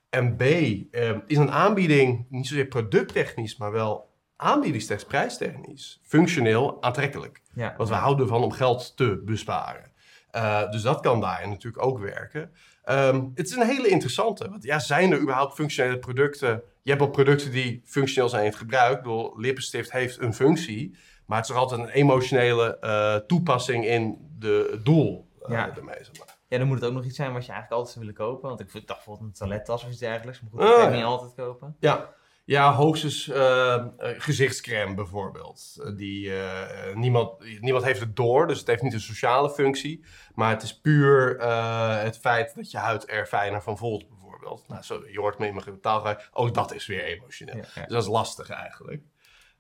[0.10, 7.42] En B, ehm, is een aanbieding niet zozeer producttechnisch, maar wel aanbiedingstechnisch, prijstechnisch, functioneel aantrekkelijk.
[7.54, 7.74] Ja.
[7.78, 9.87] Want we houden ervan om geld te besparen.
[10.36, 12.52] Uh, dus dat kan daarin natuurlijk ook werken.
[12.90, 14.50] Um, het is een hele interessante.
[14.50, 16.62] Want ja, zijn er überhaupt functionele producten?
[16.82, 18.98] Je hebt wel producten die functioneel zijn in het gebruik.
[18.98, 20.98] Ik bedoel, lippenstift heeft een functie.
[21.26, 25.28] Maar het is toch altijd een emotionele uh, toepassing in de, het doel.
[25.42, 25.76] Uh, Ja.
[25.76, 26.36] ermee, zeg maar.
[26.48, 28.50] ja, dan moet het ook nog iets zijn wat je eigenlijk altijd zou willen kopen.
[28.50, 30.42] Want ik dacht bijvoorbeeld een toilettas of iets dergelijks.
[30.42, 31.76] Maar goed, Ah, dat kan je niet altijd kopen.
[31.80, 32.10] Ja.
[32.48, 35.76] Ja, hoogstens uh, gezichtscrème bijvoorbeeld.
[35.80, 40.06] Uh, die, uh, niemand, niemand heeft het door, dus het heeft niet een sociale functie.
[40.34, 44.68] Maar het is puur uh, het feit dat je huid er fijner van voelt bijvoorbeeld.
[44.68, 46.30] Nou, zo, je hoort me in mijn taalgebruik.
[46.34, 47.56] Ook dat is weer emotioneel.
[47.56, 47.82] Ja, ja.
[47.82, 49.04] Dus dat is lastig eigenlijk.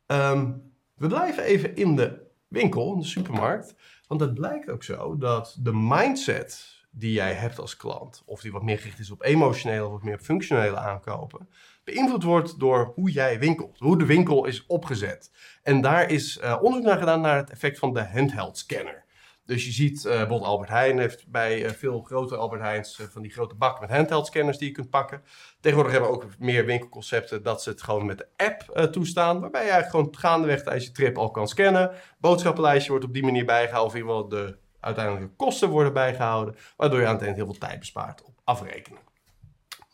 [0.05, 3.75] Um, we blijven even in de winkel, in de supermarkt.
[4.07, 8.51] Want het blijkt ook zo dat de mindset die jij hebt als klant, of die
[8.51, 11.49] wat meer gericht is op emotionele of wat meer op functionele aankopen,
[11.93, 15.31] beïnvloed wordt door hoe jij winkelt, hoe de winkel is opgezet.
[15.63, 19.05] En daar is uh, onderzoek naar gedaan naar het effect van de handheld scanner.
[19.45, 23.21] Dus je ziet, uh, bijvoorbeeld Albert Heijn heeft bij uh, veel grote Albert Heijns van
[23.21, 25.21] die grote bakken met handheld scanners die je kunt pakken.
[25.59, 29.39] Tegenwoordig hebben we ook meer winkelconcepten dat ze het gewoon met de app toestaan.
[29.39, 31.91] Waarbij je eigenlijk gewoon gaandeweg tijdens je trip al kan scannen.
[32.19, 33.87] Boodschappenlijstje wordt op die manier bijgehouden.
[33.87, 36.55] Of in ieder geval de uiteindelijke kosten worden bijgehouden.
[36.77, 38.99] Waardoor je aan het eind heel veel tijd bespaart op afrekenen.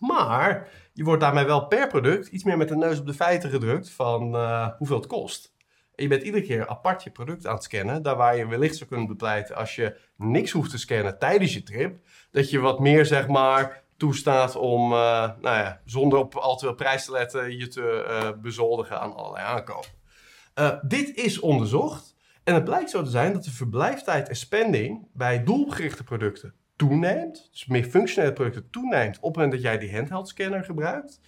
[0.08, 3.50] Maar je wordt daarmee wel per product iets meer met de neus op de feiten
[3.50, 5.54] gedrukt van uh, hoeveel het kost.
[5.96, 8.02] En je bent iedere keer apart je product aan het scannen.
[8.02, 11.64] Daar waar je wellicht zou kunnen bepleiten als je niks hoeft te scannen tijdens je
[11.64, 12.06] trip.
[12.32, 14.98] Dat je wat meer zeg maar toestaat om uh,
[15.42, 19.16] nou ja, zonder op al te veel prijs te letten je te uh, bezoldigen aan
[19.16, 19.90] allerlei aankopen.
[20.88, 22.16] Dit is onderzocht.
[22.44, 26.54] En het blijkt zo te zijn dat de verblijftijd en spending bij doelgerichte producten
[26.88, 27.50] toeneemt.
[27.52, 31.20] Dus meer functionele producten toeneemt op het moment dat jij die handheld scanner gebruikt.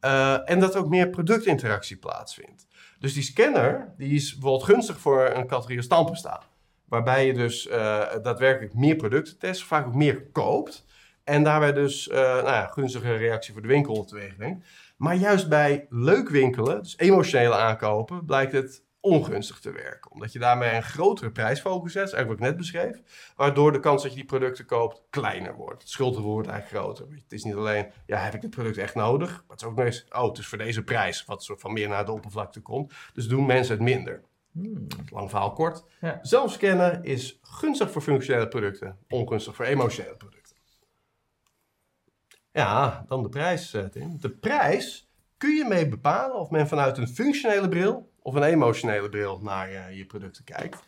[0.00, 2.66] Uh, en dat ook meer productinteractie plaatsvindt.
[2.98, 6.48] Dus die scanner die is bijvoorbeeld gunstig voor een categorie als.
[6.84, 7.74] Waarbij je dus uh,
[8.22, 10.84] daadwerkelijk meer producten test, vaak ook meer koopt.
[11.24, 14.66] En daarbij dus uh, nou ja, gunstige reactie voor de winkel teweeg brengt.
[14.96, 20.10] Maar juist bij leuk winkelen, dus emotionele aankopen, blijkt het ongunstig te werken.
[20.10, 23.00] Omdat je daarmee een grotere prijsfocus zet, eigenlijk wat ik net beschreef.
[23.36, 25.82] Waardoor de kans dat je die producten koopt kleiner wordt.
[25.82, 27.14] Het schuldgevoel wordt eigenlijk groter.
[27.14, 29.30] Het is niet alleen, ja, heb ik dit product echt nodig?
[29.30, 31.24] Maar het is ook nog eens, oh, het is voor deze prijs.
[31.24, 32.92] Wat soort van meer naar de oppervlakte komt.
[33.12, 34.22] Dus doen mensen het minder.
[34.52, 34.86] Hmm.
[35.10, 35.84] Lang verhaal kort.
[36.00, 36.18] Ja.
[36.22, 40.56] Zelfscannen is gunstig voor functionele producten, ongunstig voor emotionele producten.
[42.52, 44.20] Ja, dan de prijs, eh, Tim.
[44.20, 49.08] De prijs kun je mee bepalen of men vanuit een functionele bril of een emotionele
[49.08, 50.82] bril naar eh, je producten kijkt.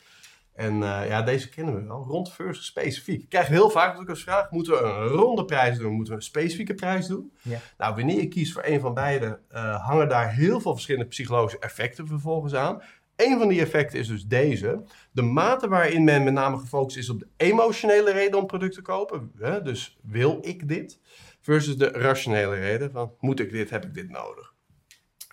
[0.55, 2.05] En eh, ja, deze kennen we wel.
[2.09, 3.22] Rond versus specifiek.
[3.22, 5.92] Ik krijg heel vaak ook als vraag: moeten we een ronde prijs doen?
[5.92, 7.33] Moeten we een specifieke prijs doen?
[7.42, 7.59] Ja.
[7.79, 11.59] Nou, wanneer je kiest voor een van beide, eh, hangen daar heel veel verschillende psychologische
[11.59, 12.83] effecten vervolgens aan.
[13.16, 14.85] Een van die effecten is dus deze.
[15.12, 18.83] De mate waarin men met name gefocust is op de emotionele reden om product te
[18.83, 19.33] kopen.
[19.38, 19.62] Hè?
[19.62, 21.01] Dus wil ik dit?
[21.40, 24.55] Versus de rationele reden van moet ik dit, heb ik dit nodig?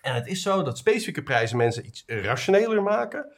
[0.04, 3.32] En het is zo dat specifieke prijzen mensen iets rationeler maken.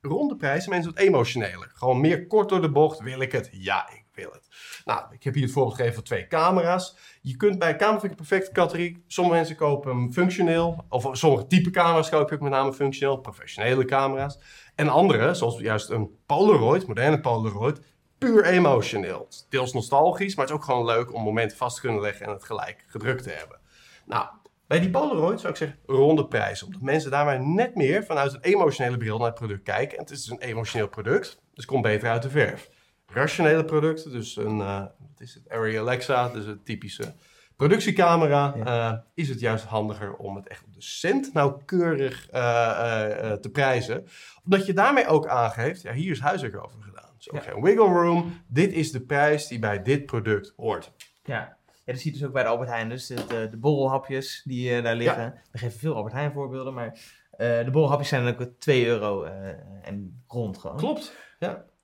[0.00, 1.70] Ronde prijzen mensen wat emotioneler.
[1.74, 3.00] Gewoon meer kort door de bocht.
[3.00, 3.48] Wil ik het?
[3.52, 4.48] Ja, ik wil het.
[4.84, 6.96] Nou, ik heb hier het voorbeeld gegeven van twee camera's.
[7.20, 9.04] Je kunt bij camera vind ik perfecte categorie.
[9.06, 10.84] Sommige mensen kopen functioneel.
[10.88, 13.16] Of sommige type camera's koop ik met name functioneel.
[13.16, 14.38] Professionele camera's.
[14.74, 17.80] En andere, zoals juist een Polaroid, moderne Polaroid,
[18.18, 19.28] puur emotioneel.
[19.48, 22.32] Deels nostalgisch, maar het is ook gewoon leuk om momenten vast te kunnen leggen en
[22.32, 23.60] het gelijk gedrukt te hebben.
[24.06, 24.26] Nou,
[24.72, 26.62] bij die Polaroid zou ik zeggen ronde prijs.
[26.62, 29.96] Omdat mensen daarbij net meer vanuit een emotionele bril naar het product kijken.
[29.98, 32.68] En het is dus een emotioneel product, dus het komt beter uit de verf.
[33.06, 37.14] Rationele producten, dus een, eh, wat is het, Arri Alexa, dus een typische
[37.56, 38.64] productiecamera, Ja.
[38.92, 44.06] eh, is het juist handiger om het echt op de cent nauwkeurig eh, te prijzen.
[44.44, 47.10] Omdat je daarmee ook aangeeft, ja, hier is huiswerk over gedaan.
[47.16, 47.40] Dus Ja.
[47.40, 50.92] geen wiggle room, dit is de prijs die bij dit product hoort.
[51.24, 51.56] Ja.
[51.92, 52.88] Ja, dat je dus ook bij de Albert Heijn.
[52.88, 55.40] Dus de, de, de borrelhapjes die eh, daar liggen.
[55.50, 56.98] We geven veel Albert Heijn voorbeelden, maar
[57.30, 59.48] eh, de borrelhapjes zijn dan ook 2 euro eh,
[59.82, 60.76] en rond gewoon.
[60.76, 61.12] Klopt.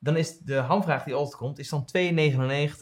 [0.01, 1.89] Dan is de hamvraag die altijd komt, is dan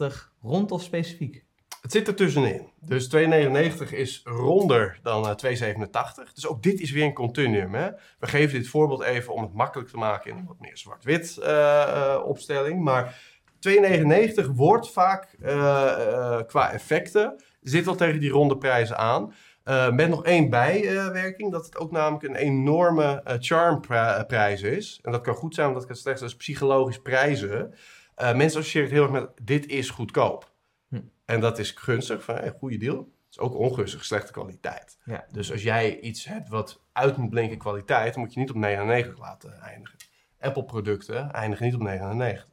[0.09, 1.45] 2,99 rond of specifiek?
[1.81, 2.67] Het zit er tussenin.
[2.79, 6.33] Dus 2,99 is ronder dan eh, 2,87.
[6.33, 7.73] Dus ook dit is weer een continuum.
[7.73, 7.89] Hè?
[8.19, 11.37] We geven dit voorbeeld even om het makkelijk te maken in een wat meer zwart-wit
[11.37, 12.83] eh, eh, opstelling.
[12.83, 13.21] Maar
[13.67, 15.53] 2,99 wordt vaak eh,
[15.91, 19.33] eh, qua effecten, zit al tegen die ronde prijzen aan.
[19.63, 24.99] Eh, met nog één bijwerking, dat het ook namelijk een enorme charmprijs is.
[25.03, 27.73] En dat kan goed zijn, want dat kan slechts als psychologisch prijzen.
[28.15, 30.51] Mensen associëren het heel erg met, dit is goedkoop.
[30.89, 31.01] Hm.
[31.25, 32.97] En dat is gunstig, van een goede deal.
[32.97, 34.97] Het is ook ongunstig, slechte kwaliteit.
[35.05, 35.25] Ja.
[35.31, 38.55] Dus als jij iets hebt wat uit moet blinken kwaliteit, dan moet je niet op
[38.55, 39.97] 99 laten eindigen.
[40.39, 42.47] Apple-producten eindigen niet op 99.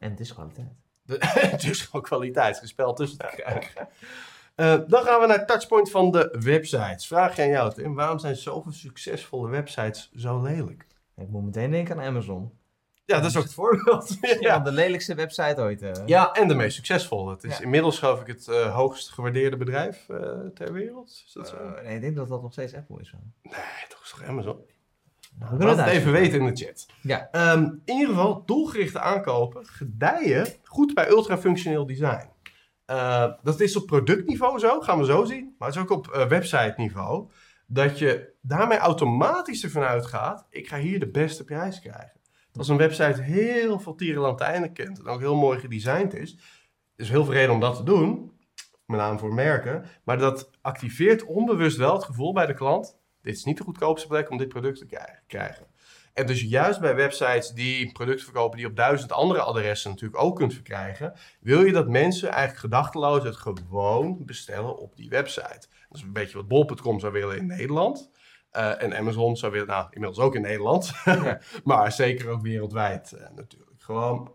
[0.00, 0.72] En het is kwaliteit.
[1.50, 3.88] Het is gewoon kwaliteitsgespel tussen te krijgen.
[4.54, 7.06] Eh, dan gaan we naar het touchpoint van de websites.
[7.06, 7.94] Vraag je aan jou, Tim.
[7.94, 10.86] Waarom zijn zoveel succesvolle websites zo lelijk?
[11.16, 12.58] Ik moet meteen denken aan Amazon.
[13.04, 14.16] Ja, dat is ook het voorbeeld.
[14.20, 14.58] Ja, ja.
[14.58, 16.02] de lelijkste website ooit.
[16.06, 17.30] ja, en de meest succesvolle.
[17.32, 17.62] Het is Ja.
[17.64, 21.22] inmiddels, geloof ik, het eh, hoogst gewaardeerde bedrijf eh, ter wereld.
[21.26, 21.68] Is dat zo?
[21.82, 23.10] Nee, ik denk dat dat nog steeds Apple is.
[23.10, 23.20] hoor.
[23.42, 24.56] nee, toch is toch Amazon?
[25.38, 26.86] We Laat het even weten in de chat.
[27.02, 27.28] Ja.
[27.30, 32.28] Ehm, in ieder geval, doelgerichte aankopen gedijen goed bij ultrafunctioneel design.
[32.84, 35.54] Eh, dat is op productniveau zo, gaan we zo zien.
[35.58, 37.30] Maar het is ook op eh, website niveau.
[37.66, 42.20] Dat je daarmee automatisch ervan uitgaat, ik ga hier de beste prijs krijgen.
[42.54, 46.38] Als een website heel veel tierenlantijnen kent en ook heel mooi gedesigned is,
[46.96, 48.32] is heel veel reden om dat te doen.
[48.86, 49.84] Met name voor merken.
[50.04, 54.08] Maar dat activeert onbewust wel het gevoel bij de klant, dit is niet de goedkoopste
[54.08, 55.66] plek om dit product te krijgen-.
[56.12, 60.22] En dus juist bij websites die producten verkopen die je op duizend andere adressen natuurlijk
[60.22, 65.68] ook kunt verkrijgen, wil je dat mensen eigenlijk gedachteloos het gewoon bestellen op die website.
[65.88, 68.10] Dat is een beetje wat bol.com zou willen in Nederland.
[68.50, 70.92] Eh, en Amazon zou willen, nou inmiddels ook in Nederland,
[71.64, 73.70] maar zeker ook wereldwijd eh, natuurlijk.
[73.78, 74.34] Gewoon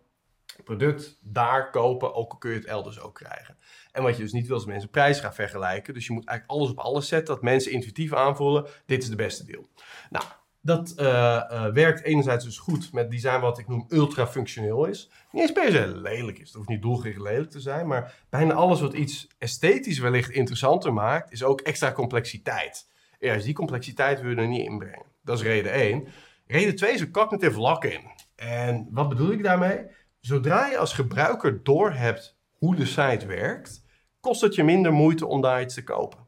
[0.64, 3.58] product daar kopen, ook al kun je het elders ook krijgen.
[3.92, 5.94] En wat je dus niet wil, is mensen prijs gaan vergelijken.
[5.94, 9.16] Dus je moet eigenlijk alles op alles zetten, dat mensen intuïtief aanvoelen, dit is de
[9.16, 9.68] beste deal.
[10.10, 10.26] Nou,
[10.62, 15.10] dat eh, eh, werkt enerzijds dus goed met design wat ik noem ultra-functioneel is.
[15.32, 18.54] Niet eens per se lelijk is, het hoeft niet doelgericht lelijk te zijn, maar bijna
[18.54, 22.88] alles wat iets esthetisch wellicht interessanter maakt, is ook extra complexiteit.
[23.20, 25.06] Ja, dus die complexiteit wil je er niet inbrengen.
[25.24, 26.08] Dat is reden 1.
[26.48, 28.02] Reden 2 is een cognitive lock-in.
[28.36, 29.86] En wat bedoel ik daarmee?
[30.26, 33.86] Zodra je als gebruiker doorhebt hoe de site werkt,
[34.20, 36.20] kost het je minder moeite om daar iets te kopen.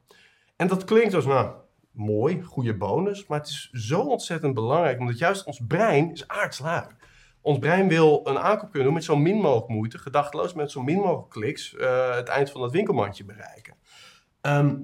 [0.56, 1.56] En dat klinkt als, nou,
[1.92, 6.88] mooi, goede bonus, maar het is zo ontzettend belangrijk, omdat juist ons brein is aardslui.
[7.42, 10.82] Ons brein wil een aankoop kunnen doen met zo min mogelijk moeite, gedachteloos met zo
[10.84, 13.76] min mogelijk kliks, eh, het eind van dat winkelmandje bereiken.
[14.42, 14.76] Ehm,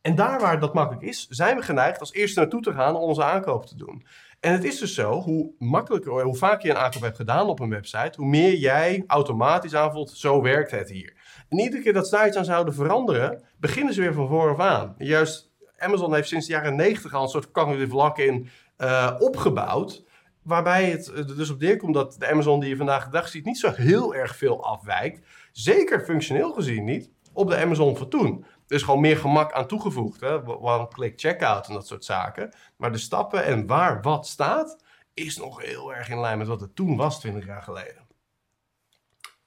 [0.00, 3.02] En daar waar dat makkelijk is, zijn we geneigd als eerste naartoe te gaan om
[3.02, 4.06] onze aankoop te doen.
[4.40, 7.60] En het is dus zo, hoe makkelijker, hoe vaker je een aankoop hebt gedaan op
[7.60, 11.16] een website, hoe meer jij automatisch aanvoelt, zo werkt het hier.
[11.48, 14.58] En iedere keer dat ze daar iets aan zouden veranderen, beginnen ze weer van vooraf
[14.58, 14.94] aan.
[14.98, 18.48] Juist Amazon heeft sinds de jaren 90 al een soort cognitive lock-in
[18.78, 20.04] uh, opgebouwd.
[20.42, 23.44] Waarbij het er dus op neerkomt dat de Amazon die je vandaag de dag ziet
[23.44, 25.20] niet zo heel erg veel afwijkt.
[25.52, 28.44] Zeker functioneel gezien niet op de Amazon van toen.
[28.66, 30.22] Er is gewoon meer gemak aan toegevoegd.
[30.46, 32.54] One-click checkout en dat soort zaken.
[32.76, 34.82] Maar de stappen en waar wat staat,
[35.14, 38.06] is nog heel erg in lijn met wat het toen was 20 jaar geleden.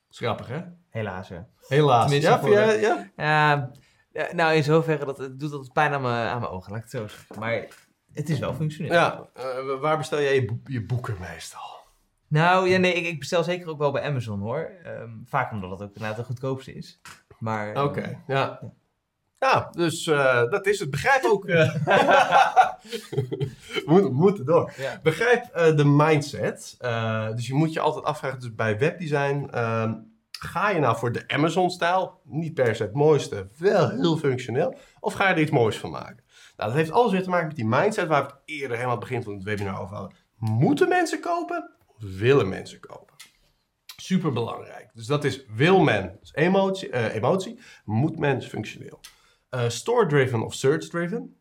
[0.09, 0.61] Grappig, hè?
[0.89, 1.47] Helaas, ja.
[1.67, 2.01] Helaas.
[2.01, 2.71] Tenminste, Ja, voor ja?
[3.17, 3.71] Ja,
[4.13, 6.83] ja, nou in zoverre dat het doet dat pijn aan mijn, aan mijn ogen, laat
[6.85, 7.39] ik het zo zeggen.
[7.39, 7.67] Maar
[8.13, 8.93] het is wel functioneel.
[8.93, 11.79] Ja, eh, waar bestel jij je, bo- je boeken meestal?
[12.27, 14.71] Nou, ja, nee, ik, ik bestel zeker ook wel bij Amazon hoor.
[14.83, 17.01] Ehm, vaak omdat het ook inderdaad de goedkoopste is.
[17.41, 18.59] Maar, ehm, Oké, ja.
[19.39, 20.89] Ja, dus eh, dat is het.
[20.91, 21.45] Begrijp ook...
[21.45, 21.79] we
[23.85, 24.73] moeten- we moeten door.
[24.77, 24.99] Ja.
[25.03, 26.75] Begrijp eh, de mindset.
[26.79, 29.47] Eh, dus je moet je altijd afvragen, dus bij webdesign...
[29.51, 29.93] ehm,
[30.31, 32.21] ga je nou voor de Amazon-stijl?
[32.23, 34.75] Niet per se het mooiste, wel heel functioneel.
[34.99, 36.23] Of ga je er iets moois van maken?
[36.57, 38.07] Nou, dat heeft alles weer te maken met die mindset...
[38.07, 40.17] waar we het eerder helemaal het begin van het webinar over hadden.
[40.37, 41.71] Moeten mensen kopen?
[41.87, 43.13] Of willen mensen kopen?
[44.01, 44.89] Super belangrijk.
[44.93, 48.99] Dus dat is wil men, dus emotie, eh, emotie moet men functioneel.
[49.49, 51.35] Eh, Store-driven of search-driven.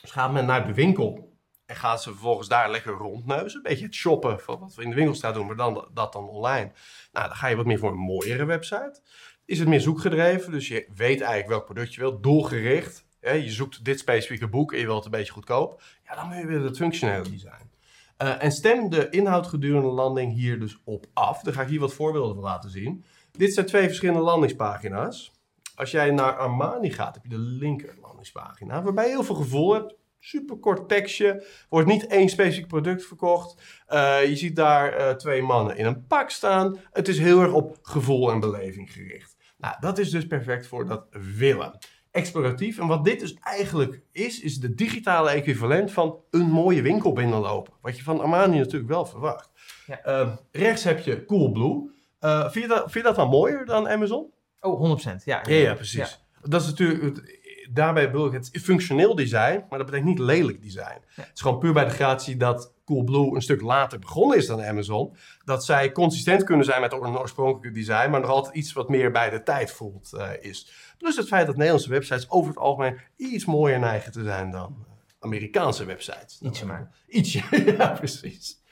[0.00, 1.36] Dus gaat men naar de winkel
[1.66, 3.56] en gaat ze vervolgens daar lekker rondneuzen.
[3.56, 6.12] Een beetje het shoppen van wat we in de winkel staan doen, maar dan, dat
[6.12, 6.72] dan online.
[7.12, 9.00] Nou, dan ga je wat meer voor een mooiere website.
[9.44, 13.04] Is het meer zoekgedreven, dus je weet eigenlijk welk product je wilt, doelgericht.
[13.20, 15.82] Je zoekt dit specifieke boek en je wilt het een beetje goedkoop.
[16.04, 17.71] Ja, dan moet je weer het functionele design.
[18.16, 21.42] Eh, en stem de inhoud gedurende de landing hier dus op af.
[21.42, 23.04] Daar ga ik hier wat voorbeelden van laten zien.
[23.32, 25.32] Dit zijn twee verschillende landingspagina's.
[25.74, 29.74] Als jij naar Armani gaat, heb je de linker landingspagina, waarbij je heel veel gevoel
[29.74, 29.94] hebt.
[30.18, 33.62] Super kort tekstje, wordt niet één specifiek product verkocht.
[33.86, 36.78] Eh, je ziet daar eh, twee mannen in een pak staan.
[36.92, 39.36] Het is heel erg op gevoel en beleving gericht.
[39.58, 41.78] Nou, dat is dus perfect voor dat willen.
[42.12, 42.78] Exploratief.
[42.78, 47.72] En wat dit dus eigenlijk is, is de digitale equivalent van een mooie winkel binnenlopen.
[47.80, 49.50] Wat je van Armani natuurlijk wel verwacht.
[49.86, 50.00] Ja.
[50.02, 51.90] Eh, rechts heb je Coolblue.
[52.18, 54.30] Eh vind, je dat, vind je dat dan mooier dan Amazon?
[54.60, 55.24] Oh, 100%.
[55.24, 56.24] Ja, Ja, ja, precies.
[56.42, 61.00] Dat is natuurlijk, daarbij bedoel ik, het functioneel design, maar dat betekent niet lelijk design.
[61.14, 64.62] Het is gewoon puur bij de gratie dat Coolblue een stuk later begonnen is dan
[64.62, 65.16] Amazon.
[65.44, 69.10] Dat zij consistent kunnen zijn met een oorspronkelijke design, maar nog altijd iets wat meer
[69.10, 70.72] bij de tijd voelt eh, is.
[71.02, 74.76] Plus het feit dat Nederlandse websites over het algemeen iets mooier neigen te zijn dan
[74.86, 76.40] eh, Amerikaanse websites.
[76.42, 76.90] Ietsje maar.
[77.06, 77.42] Ietsje,
[77.76, 78.62] ja precies.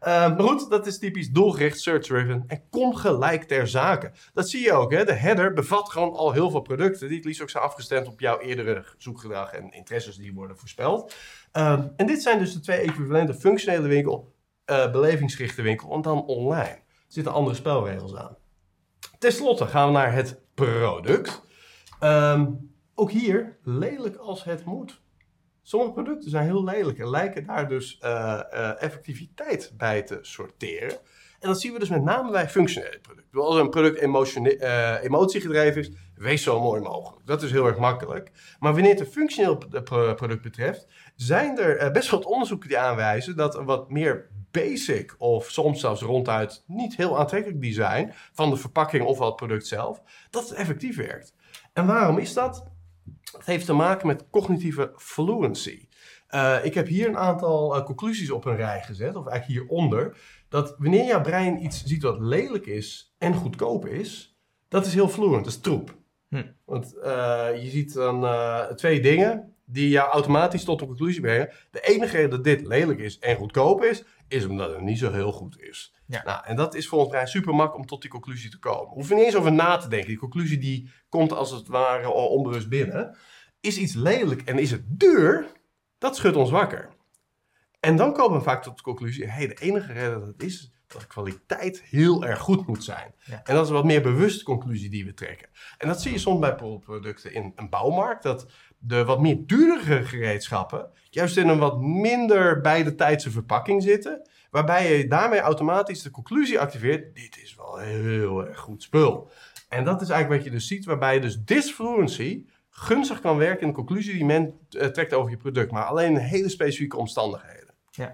[0.00, 4.10] Eh, maar goed, dat is typisch doelgericht, search-driven en kom gelijk ter zake.
[4.34, 5.04] Dat zie je ook, hè?
[5.04, 8.20] de header bevat gewoon al heel veel producten die het liefst ook zijn afgestemd op
[8.20, 11.14] jouw eerdere zoekgedrag en interesses die worden voorspeld.
[11.52, 16.26] Eh, en dit zijn dus de twee equivalente functionele winkel, eh, belevingsgerichte winkel en dan
[16.26, 16.62] online.
[16.64, 18.36] Er zitten andere spelregels aan.
[19.18, 21.46] Ten slotte gaan we naar het product.
[21.98, 22.50] Ehm,
[22.94, 25.00] ook hier, lelijk als het moet.
[25.62, 30.98] Sommige producten zijn heel lelijk en lijken daar dus eh, eh, effectiviteit bij te sorteren.
[31.40, 33.40] En dat zien we dus met name bij functionele producten.
[33.40, 37.26] Als een product eh, emotiegedreven is, wees zo mooi mogelijk.
[37.26, 38.30] Dat is heel erg makkelijk.
[38.58, 39.56] Maar wanneer het een functioneel
[40.14, 45.50] product betreft, zijn er best wat onderzoeken die aanwijzen dat een wat meer basic of
[45.50, 50.02] soms zelfs ronduit niet heel aantrekkelijk design van de verpakking of wel het product zelf,
[50.30, 51.34] dat het effectief werkt.
[51.72, 52.66] En waarom is dat?
[53.32, 55.88] Het heeft te maken met cognitieve fluency.
[56.28, 60.16] Eh, ik heb hier een aantal eh, conclusies op een rij gezet, of eigenlijk hieronder.
[60.48, 65.08] Dat wanneer jouw brein iets ziet wat lelijk is en goedkoop is, dat is heel
[65.08, 65.96] fluent, dat is troep.
[66.28, 66.42] Hm.
[66.64, 68.26] Want eh, je ziet dan
[68.76, 71.52] twee dingen die jou automatisch tot de conclusie brengen.
[71.70, 75.12] De enige reden dat dit lelijk is en goedkoop is, is omdat het niet zo
[75.12, 75.94] heel goed is.
[76.08, 76.22] Ja.
[76.24, 78.94] Nou, en dat is ons brein super makkelijk om tot die conclusie te komen.
[78.94, 80.08] Hoef je niet eens over na te denken.
[80.08, 83.16] Die conclusie die komt als het ware onbewust binnen.
[83.60, 85.46] Is iets lelijk en is het duur,
[85.98, 86.88] dat schudt ons wakker.
[87.80, 90.54] En dan komen we vaak tot de conclusie: hey, de enige reden dat het is,
[90.54, 93.14] is dat de kwaliteit heel erg goed moet zijn.
[93.24, 93.40] Ja.
[93.44, 95.48] En dat is een wat meer bewuste conclusie die we trekken.
[95.78, 98.46] En dat zie je soms bij producten in een bouwmarkt, dat
[98.78, 104.28] de wat meer duurdere gereedschappen juist in een wat minder bij de tijdse verpakking zitten,
[104.50, 109.30] waarbij je daarmee automatisch de conclusie activeert: dit is wel heel erg goed spul.
[109.68, 113.60] En dat is eigenlijk wat je dus ziet, waarbij je dus disfluency gunstig kan werken
[113.60, 116.96] in de conclusie die men eh, trekt over je product, maar alleen in hele specifieke
[116.96, 117.74] omstandigheden.
[117.90, 118.10] Ja.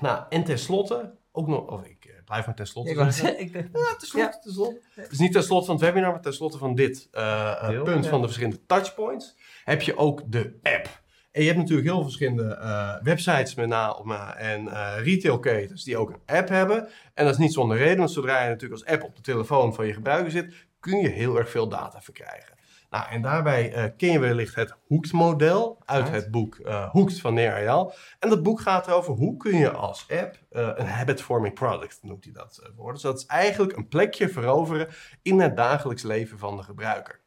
[0.00, 3.14] Nou, en tenslotte, ook nog, of ik eh, blijf maar tenslotte Ik zeggen.
[3.14, 4.80] zeggen, ik denk- Ja, tenslotte, tenslotte.
[5.08, 8.10] Dus niet tenslotte van het webinar, maar tenslotte van dit eh, Deel, punt ja.
[8.10, 11.02] van de verschillende touchpoints, heb je ook de app.
[11.32, 15.96] En je hebt natuurlijk heel veel verschillende eh, websites met name en eh retailketens die
[15.96, 16.88] ook een app hebben.
[17.14, 19.74] En dat is niet zonder reden, want zodra je natuurlijk als app op de telefoon
[19.74, 22.58] van je gebruiker zit, kun je heel erg veel data verkrijgen.
[22.90, 26.22] Nou, en daarbij eh, ken je wellicht het Hoekt-model uit Right.
[26.22, 27.92] het boek eh Hoekt van Neer Ayal.
[28.18, 32.24] En dat boek gaat erover hoe kun je als app eh, een habit-forming product, noemt
[32.24, 32.94] hij dat eh, worden.
[32.94, 34.88] Dus dat is eigenlijk een plekje veroveren
[35.22, 37.19] in het dagelijks leven van de gebruiker.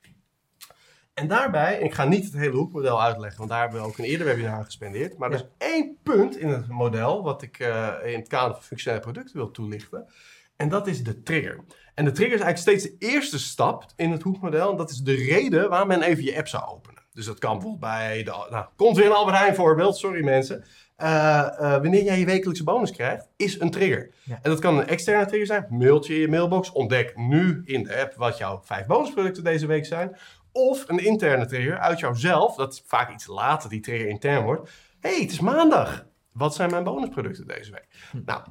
[1.13, 4.03] En daarbij, ik ga niet het hele hoekmodel uitleggen, want daar hebben we ook een
[4.03, 5.17] eerder webinar aan gespendeerd.
[5.17, 8.63] Maar er is één punt in het model wat ik eh, in het kader van
[8.63, 10.07] functionele producten wil toelichten.
[10.55, 11.59] En dat is de trigger.
[11.95, 14.71] En de trigger is eigenlijk steeds de eerste stap in het hoekmodel.
[14.71, 17.03] En dat is de reden waar men even je app zou openen.
[17.13, 18.47] Dus dat kan bijvoorbeeld bij de...
[18.49, 20.65] Nou, komt weer een Albert Heijn voorbeeld, sorry mensen.
[20.95, 24.13] Eh, eh, wanneer jij je wekelijkse bonus krijgt, is een trigger.
[24.23, 24.39] Ja.
[24.41, 25.65] En dat kan een externe trigger zijn.
[25.69, 26.71] Mailtje in je mailbox.
[26.71, 30.17] Ontdek nu in de app wat jouw vijf bonusproducten deze week zijn.
[30.53, 32.55] Of een interne trigger uit jouzelf.
[32.55, 34.69] Dat is vaak iets later die trigger intern wordt.
[34.99, 36.05] Hé, hey, het is maandag.
[36.31, 37.87] Wat zijn mijn bonusproducten deze week?
[38.25, 38.41] Nou,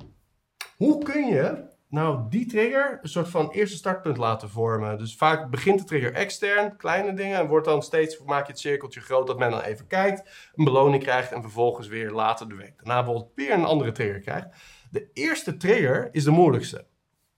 [0.76, 4.98] hoe kun je nou die trigger een soort van eerste startpunt laten vormen?
[4.98, 8.60] Dus vaak begint de trigger extern, kleine dingen, en wordt dan steeds, maak je het
[8.60, 12.54] cirkeltje groot, dat men dan even kijkt, een beloning krijgt en vervolgens weer later de
[12.54, 14.48] week daarna bijvoorbeeld weer een andere trigger krijgt.
[14.90, 16.86] De eerste trigger is de moeilijkste.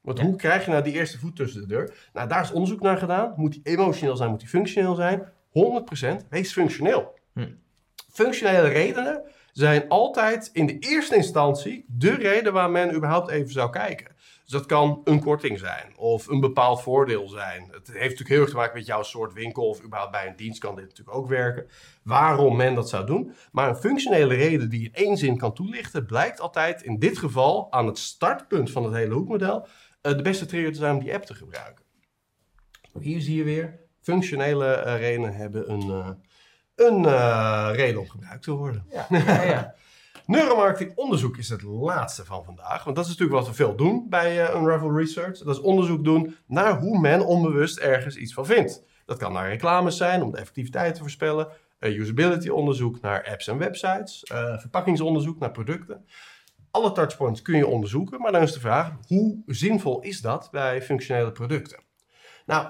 [0.04, 0.24] Want Ja.
[0.24, 1.94] hoe krijg je nou die eerste voet tussen de deur?
[2.12, 3.32] Nou, daar is onderzoek naar gedaan.
[3.36, 5.32] Moet die emotioneel zijn, moet die functioneel zijn?
[5.50, 7.18] 100% wees functioneel.
[7.32, 7.46] Hm.
[8.12, 13.70] Functionele redenen zijn altijd in de eerste instantie de reden waar men überhaupt even zou
[13.70, 14.12] kijken.
[14.42, 17.68] Dus dat kan een korting zijn of een bepaald voordeel zijn.
[17.70, 20.36] Het heeft natuurlijk heel erg te maken met jouw soort winkel of überhaupt bij een
[20.36, 21.66] dienst kan dit natuurlijk ook werken.
[22.02, 23.32] Waarom men dat zou doen.
[23.52, 27.18] Maar een functionele reden die je in één zin kan toelichten, blijkt altijd in dit
[27.18, 29.66] geval aan het startpunt van het hele hoekmodel
[30.12, 31.84] de beste trigger te zijn om die app te gebruiken.
[33.00, 36.08] Hier zie je weer, functionele eh, redenen hebben een, eh,
[36.74, 38.86] een eh, reden om gebruikt te worden.
[38.90, 39.74] Ja, ja, ja.
[40.26, 42.84] Neuromarketing onderzoek is het laatste van vandaag.
[42.84, 45.38] Want dat is natuurlijk wat we veel doen bij eh, Unravel Research.
[45.38, 48.82] Dat is onderzoek doen naar hoe men onbewust ergens iets van vindt.
[49.06, 51.48] Dat kan naar reclames zijn om de effectiviteit te voorspellen.
[51.78, 54.22] eh, usability onderzoek naar apps en websites.
[54.22, 56.04] eh, verpakkingsonderzoek naar producten.
[56.74, 58.20] Alle touchpoints kun je onderzoeken.
[58.20, 61.82] Maar dan is de vraag, hoe zinvol is dat bij functionele producten?
[62.46, 62.66] Nou,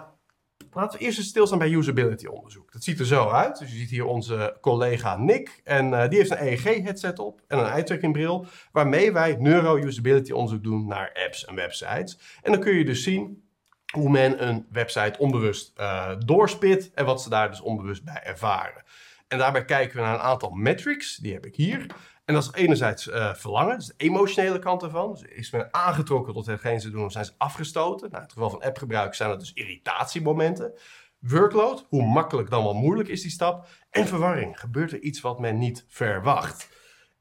[0.72, 2.72] Laten we eerst eens stilstaan bij usability onderzoek.
[2.72, 3.59] Dat ziet er zo uit.
[3.59, 5.61] Dus je ziet hier onze collega Nick.
[5.64, 8.46] En eh, die heeft een EEG-headset op en een eye-tracking-bril.
[8.72, 12.18] Waarmee wij neuro-usability onderzoek doen naar apps en websites.
[12.42, 13.48] En dan kun je dus zien
[13.92, 16.90] hoe men een website onbewust eh, doorspit.
[16.94, 18.82] En wat ze daar dus onbewust bij ervaren.
[19.28, 21.16] En daarbij kijken we naar een aantal metrics.
[21.16, 21.86] Die heb ik hier.
[22.25, 25.18] En dat is enerzijds eh, verlangen, dus de emotionele kant ervan.
[25.29, 28.11] Is men aangetrokken tot hetgeen ze doen of zijn ze afgestoten?
[28.11, 30.72] Nou, in het geval van appgebruik zijn dat dus irritatiemomenten.
[31.18, 33.66] Workload, hoe makkelijk dan wel moeilijk is die stap.
[33.91, 36.68] En verwarring, gebeurt er iets wat men niet verwacht?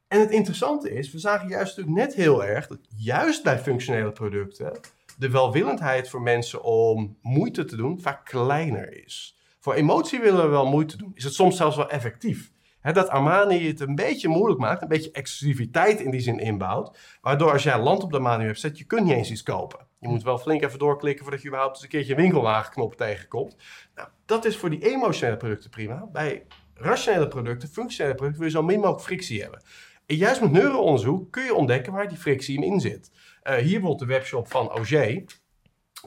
[0.08, 4.12] En het interessante is, we zagen juist natuurlijk net heel erg dat juist bij functionele
[4.12, 4.80] producten
[5.18, 9.38] de welwillendheid voor mensen om moeite te doen vaak kleiner is.
[9.60, 11.12] Voor emotie willen we wel moeite doen.
[11.16, 12.53] Is het soms zelfs wel effectief.
[12.92, 16.98] Dat Armani het een beetje moeilijk maakt, een beetje exclusiviteit in die zin inbouwt.
[17.22, 19.88] Waardoor als jij land op de Armani website, je kunt niet eens iets kopen.
[20.00, 23.56] Je moet wel flink even doorklikken voordat je überhaupt eens een keertje een winkelwagenknop tegenkomt.
[23.96, 26.08] Nou, dat is voor die emotionele producten prima.
[26.12, 29.62] Bij rationele producten, functionele producten, wil je zo min mogelijk frictie hebben.
[30.06, 33.12] En juist met neuroonderzoek kun je ontdekken waar die frictie in zit.
[33.42, 35.24] Eh, hier bijvoorbeeld de webshop van Auger.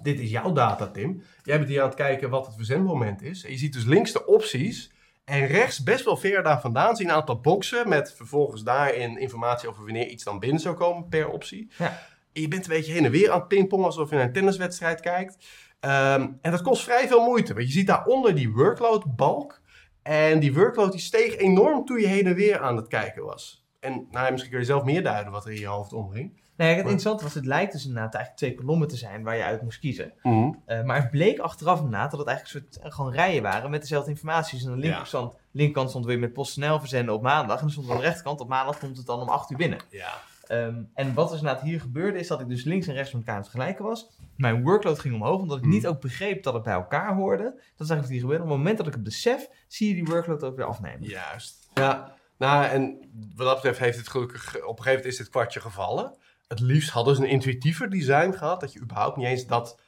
[0.03, 1.23] Dit is jouw data, Tim.
[1.43, 3.45] Jij bent hier aan het kijken wat het verzendmoment is.
[3.45, 4.95] En je ziet dus links de opties.
[5.27, 7.89] En rechts, best wel ver daar vandaan, zie je een aantal boxen.
[7.89, 11.71] Met vervolgens daarin informatie over wanneer iets dan binnen zou komen per optie.
[11.79, 11.87] Ja.
[12.33, 14.33] En je bent een beetje heen en weer aan het pingpongen alsof je naar een
[14.33, 15.47] tenniswedstrijd kijkt.
[15.81, 17.55] Ehm, en dat kost vrij veel moeite.
[17.55, 19.61] Want je ziet daaronder die workload-balk.
[20.03, 23.67] En die workload die steeg enorm toen je heen en weer aan het kijken was.
[23.81, 26.41] En nou, misschien kun je zelf meer duiden wat er in je hoofd omging.
[26.57, 29.43] Nee, het interessante was, het lijkt dus inderdaad eigenlijk twee kolommen te zijn waar je
[29.43, 30.13] uit moest kiezen.
[30.23, 30.51] Mhm.
[30.67, 34.11] Eh, maar het bleek achteraf inderdaad dat het eigenlijk soort gewoon rijen waren met dezelfde
[34.11, 34.59] informatie.
[34.59, 37.57] Dus aan de linkerkant, stond, linkerkant stond je met PostNL verzenden op maandag.
[37.57, 39.79] En dan stond aan de rechterkant op maandag komt het dan om 8 uur binnen.
[39.91, 40.13] Ja.
[40.47, 43.21] Ehm, en wat dus inderdaad hier gebeurde is dat ik dus links en rechts met
[43.21, 44.07] elkaar aan het vergelijken was.
[44.37, 45.73] Mijn workload ging omhoog omdat ik Mhm.
[45.73, 47.43] niet ook begreep dat het bij elkaar hoorde.
[47.45, 48.43] Dat is eigenlijk wat hier gebeurde.
[48.43, 51.09] Op het moment dat ik het besef, zie je die workload ook weer afnemen.
[51.09, 51.69] Juist.
[51.75, 52.99] Ja, nou en
[53.37, 56.17] wat dat betreft heeft het gelukkig, op een gegeven moment is dit kwartje gevallen.
[56.49, 59.81] Het liefst hadden ze een intuïtiever design gehad, dat je überhaupt niet eens dat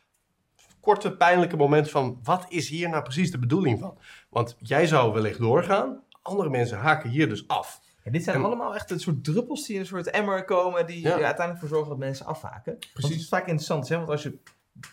[0.81, 3.99] korte pijnlijke moment van, wat is hier nou precies de bedoeling van?
[4.31, 7.81] Want jij zou wellicht doorgaan, andere mensen haken hier dus af.
[8.03, 10.87] En dit zijn En- allemaal echt een soort druppels die in een soort emmer komen,
[10.87, 11.09] die Ja.
[11.19, 12.73] er uiteindelijk voor zorgen dat mensen afhaken.
[12.73, 13.11] Want Precies.
[13.13, 13.97] het is vaak interessant, hè?
[13.97, 14.39] want als je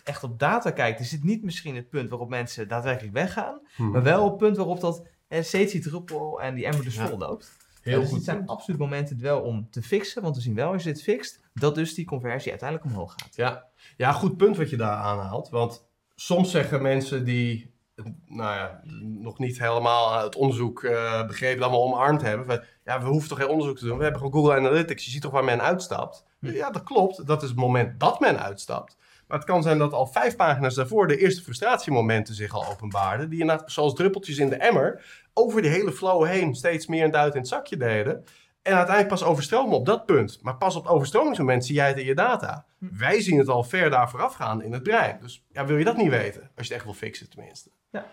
[0.04, 3.90] echt op data kijkt, is dit niet misschien het punt waarop mensen daadwerkelijk weggaan, Hm.
[3.90, 7.08] maar wel het punt waarop dat eh, steeds die druppel en die emmer dus Ja.
[7.08, 7.58] vol loopt.
[7.86, 8.18] Heel dus goed.
[8.18, 11.04] dit zijn absoluut momenten wel om te fixen, want we zien wel als je dit
[11.04, 13.36] fixt, dat dus die conversie uiteindelijk omhoog gaat.
[13.36, 13.66] Ja.
[13.98, 15.50] ja, goed punt wat je daar aanhaalt.
[15.50, 17.74] Want soms zeggen mensen die
[18.26, 22.46] nou ja, nog niet helemaal het onderzoek eh, begrepen, allemaal omarmd hebben.
[22.46, 23.98] Van, ja, we hoeven toch geen onderzoek te doen.
[23.98, 25.06] We hebben gewoon Google Analytics.
[25.06, 26.26] Je ziet toch waar men uitstapt.
[26.40, 26.52] Hm.
[26.52, 27.28] Ja, dat klopt.
[27.28, 28.98] Dat is het moment dat men uitstapt.
[29.28, 33.30] Maar het kan zijn dat al vijf pagina's daarvoor de eerste frustratiemomenten zich al openbaarden.
[33.30, 37.12] Die inderdaad, zoals druppeltjes in de emmer, over die hele flow heen steeds meer een
[37.12, 38.24] duit in het zakje deden.
[38.62, 40.40] En uiteindelijk pas overstromen op dat punt.
[40.42, 42.66] Maar pas op het overstromingsmoment zie jij het in je data.
[42.78, 42.86] Hm.
[42.98, 45.18] Wij zien het al ver daar vooraf gaan in het brein.
[45.22, 46.42] Dus ja, wil je dat niet weten?
[46.42, 47.70] Als je het echt wil fixen tenminste.
[47.92, 48.06] Ja.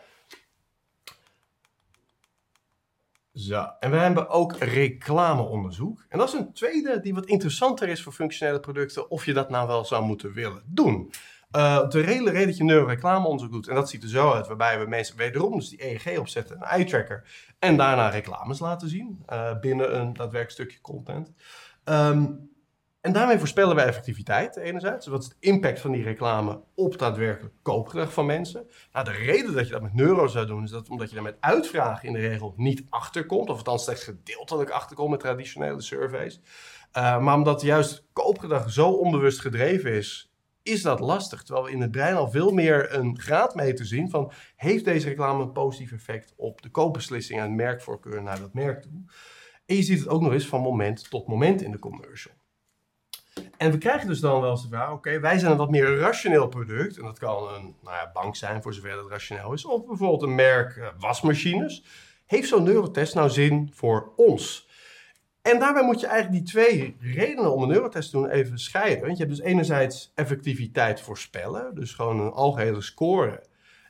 [3.34, 6.04] Zo, en we hebben ook reclameonderzoek.
[6.08, 9.50] En dat is een tweede die wat interessanter is voor functionele producten, of je dat
[9.50, 11.12] nou wel zou moeten willen doen.
[11.50, 14.78] Eh, de hele reden dat je neuroreclameonderzoek doet, en dat ziet er zo uit, waarbij
[14.78, 17.24] we mensen wederom dus die EEG opzetten, een eye tracker,
[17.58, 21.32] en daarna reclames laten zien eh, binnen een daadwerkelijk stukje content.
[21.84, 22.26] Ehm,
[23.02, 25.06] en daarmee voorspellen we effectiviteit enerzijds.
[25.06, 28.66] Wat is de impact van die reclame op daadwerkelijk koopgedrag van mensen?
[28.92, 31.24] Nou, de reden dat je dat met neuro zou doen, is dat omdat je daar
[31.24, 33.50] met uitvragen in de regel niet achterkomt.
[33.50, 36.40] Of althans slechts gedeeltelijk achterkomt met traditionele surveys.
[36.96, 40.32] Uh, maar omdat juist koopgedrag zo onbewust gedreven is,
[40.62, 41.42] is dat lastig.
[41.42, 44.32] Terwijl we in het brein al veel meer een graadmeter zien van...
[44.56, 49.02] heeft deze reclame een positief effect op de koopbeslissing en merkvoorkeur naar dat merk toe?
[49.66, 52.34] En je ziet het ook nog eens van moment tot moment in de commercial.
[53.56, 55.96] En we krijgen dus dan wel eens de vraag, oké, wij zijn een wat meer
[55.96, 56.96] rationeel product.
[56.96, 59.64] En dat kan een nou ja, bank zijn, voor zover dat rationeel is.
[59.64, 61.84] Of bijvoorbeeld een merk uh, wasmachines.
[62.26, 64.68] Heeft zo'n neurotest nou zin voor ons?
[65.42, 69.06] En daarbij moet je eigenlijk die twee redenen om een neurotest te doen even scheiden.
[69.06, 71.74] Want je hebt dus enerzijds effectiviteit voorspellen.
[71.74, 73.42] Dus gewoon een algehele score.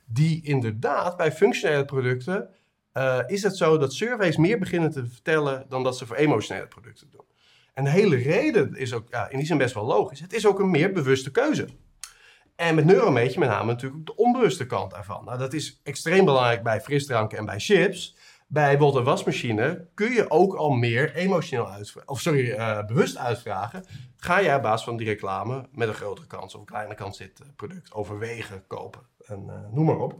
[0.05, 2.49] Die inderdaad bij functionele producten...
[2.97, 6.67] Uh, is het zo dat surveys meer beginnen te vertellen dan dat ze voor emotionele
[6.67, 7.25] producten doen.
[7.73, 10.19] En de hele reden is ook ja, in die zin best wel logisch.
[10.19, 11.67] Het is ook een meer bewuste keuze.
[12.55, 15.25] En met neuro meet je met name natuurlijk de onbewuste kant daarvan.
[15.25, 18.15] Nou, dat is extreem belangrijk bij frisdranken en bij chips.
[18.47, 23.17] Bij bijvoorbeeld een wasmachine kun je ook al meer emotioneel uitvragen, of sorry, uh, bewust
[23.17, 23.85] uitvragen.
[24.17, 27.17] Ga jij op basis van die reclame met een grotere kans of een kleine kans
[27.17, 30.13] dit uh, product overwegen, kopen en uh, noem maar op.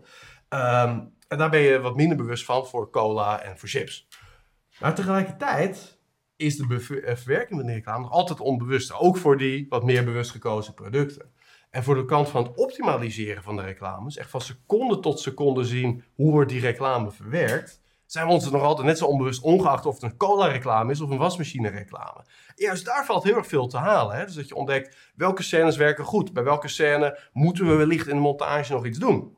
[0.50, 4.08] Um, en daar ben je wat minder bewust van voor cola en voor chips.
[4.80, 5.98] Maar tegelijkertijd
[6.44, 6.80] is de
[7.16, 8.94] verwerking van die reclame nog altijd onbewust.
[8.94, 11.32] Ook voor die wat meer bewust gekozen producten.
[11.70, 15.64] En voor de kant van het optimaliseren van de reclames, echt van seconde tot seconde
[15.64, 19.86] zien hoe wordt die reclame verwerkt, zijn we ons nog altijd net zo onbewust, ongeacht
[19.86, 22.26] of het een cola-reclame is of een wasmachine-reclame.
[22.56, 24.16] Juist daar valt heel erg veel te halen.
[24.16, 24.26] Hè?
[24.26, 28.16] Dus dat je ontdekt welke scènes werken goed, bij welke scène moeten we wellicht in
[28.16, 29.38] de montage nog iets doen.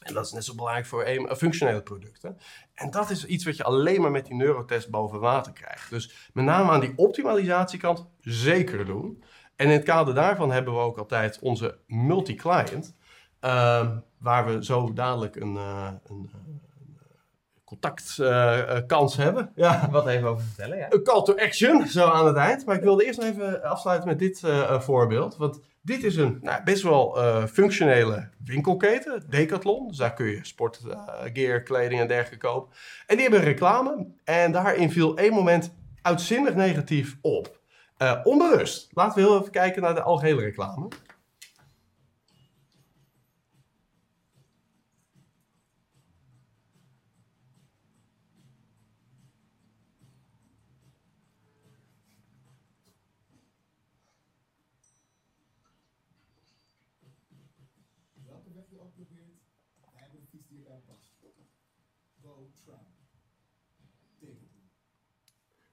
[0.00, 2.38] En dat is net zo belangrijk voor functionele producten.
[2.74, 5.90] En dat is iets wat je alleen maar met die neurotest boven water krijgt.
[5.90, 9.22] Dus met name aan die optimalisatiekant zeker doen.
[9.56, 12.94] En in het kader daarvan hebben we ook altijd onze multi-client.
[13.44, 16.60] Uh, waar we zo dadelijk een, uh, een, een
[17.64, 19.52] contactkans uh, hebben.
[19.54, 19.88] Ja.
[19.90, 20.86] Wat even over vertellen, ja.
[20.92, 22.66] Een call to action, zo aan het eind.
[22.66, 24.42] Maar ik wilde eerst nog even afsluiten met dit
[24.78, 25.36] voorbeeld.
[25.36, 29.88] Want dit is een nou, best wel uh, functionele winkelketen, Decathlon.
[29.88, 32.76] Dus daar kun je sportgear, kleding en dergelijke kopen.
[33.06, 34.06] En die hebben reclame.
[34.24, 37.58] En daarin viel één moment uitzinnig negatief op.
[37.98, 38.90] Uh, onbewust.
[38.92, 40.88] Laten we heel even kijken naar de algehele reclame.
[58.26, 59.42] Welke weg je ook probeert,
[59.80, 61.12] wij hebben een fiets die erbij past.
[62.22, 62.74] Go try.
[64.18, 64.70] Decathlon.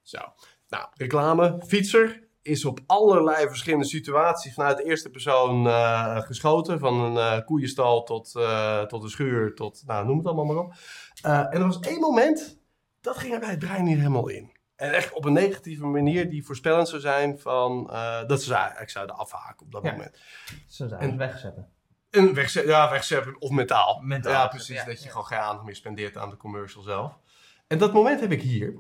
[0.01, 0.19] Zo.
[0.68, 6.80] Nou, reclame, fietser is op allerlei verschillende situaties vanuit de eerste persoon uh, geschoten.
[6.80, 10.63] Van een uh, koeienstal tot, uh, tot een schuur, tot, nou, noem het allemaal maar
[10.63, 10.74] op.
[11.22, 12.59] Eh, en er was één moment,
[13.01, 14.55] dat ging er bij het brein niet helemaal in.
[14.76, 18.89] En echt op een negatieve manier die voorspellend zou zijn van, eh, dat ze eigenlijk
[18.89, 19.91] zouden afhaken op dat Ja.
[19.91, 20.20] moment.
[20.68, 21.72] Ze zijn En- het wegzetten.
[22.09, 23.99] En wegze ja, wegzetten of mentaal.
[24.03, 24.32] Mentaal.
[24.32, 24.76] Ja, precies.
[24.76, 25.09] Ja, dat je ja.
[25.11, 27.18] gewoon geen aandacht meer spendeert aan de commercial zelf.
[27.68, 28.76] En dat moment heb ik hier.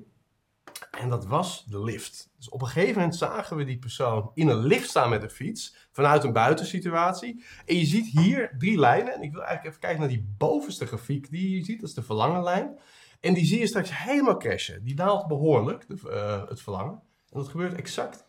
[0.91, 2.29] En dat was de lift.
[2.37, 5.29] Dus op een gegeven moment zagen we die persoon in een lift staan met een
[5.29, 5.75] fiets.
[5.91, 7.43] Vanuit een buitensituatie.
[7.65, 9.13] En je ziet hier drie lijnen.
[9.13, 11.79] En ik wil eigenlijk even kijken naar die bovenste grafiek die je ziet.
[11.79, 12.79] Dat is de verlangenlijn.
[13.19, 14.83] En die zie je straks helemaal crashen.
[14.83, 17.01] Die daalt behoorlijk, de, eh, het verlangen.
[17.29, 18.25] En dat gebeurt exact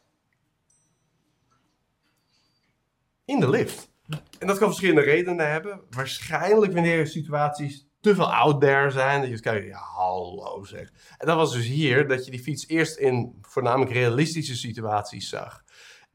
[3.29, 3.91] in de lift.
[4.39, 5.81] En dat kan verschillende redenen hebben.
[5.91, 9.21] Waarschijnlijk wanneer situaties te veel out there zijn.
[9.21, 10.93] Dat je kijkt, ja, hallo zeg.
[11.19, 15.65] En dat was dus hier, dat je die fiets eerst in voornamelijk realistische situaties zag.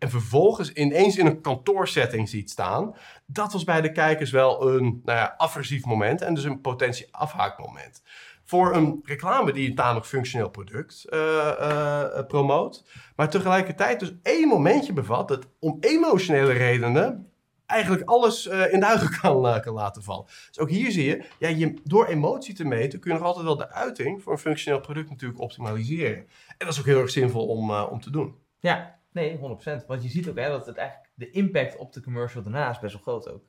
[0.04, 2.96] En vervolgens ineens in een kantoorsetting ziet staan.
[3.26, 7.08] Dat was bij de kijkers wel een nou ja, aversief moment en dus een potentie
[7.12, 8.02] afhaakmoment.
[8.44, 12.86] Voor een reclame die een tamelijk functioneel product uh, promoot.
[13.16, 17.33] Maar tegelijkertijd dus één momentje bevat dat om emotionele redenen
[17.74, 20.26] eigenlijk alles uh, in duigen kan, kan laten vallen.
[20.26, 23.46] Dus ook hier zie je, ja, je, door emotie te meten kun je nog altijd
[23.46, 26.18] wel de uiting voor een functioneel product natuurlijk optimaliseren.
[26.48, 28.36] En dat is ook heel erg zinvol om, om te doen.
[28.60, 29.42] Ja, Nee, 100%.
[29.88, 32.80] Want je ziet ook hè, dat het eigenlijk de impact op de commercial daarna is
[32.80, 33.44] best wel groot ook.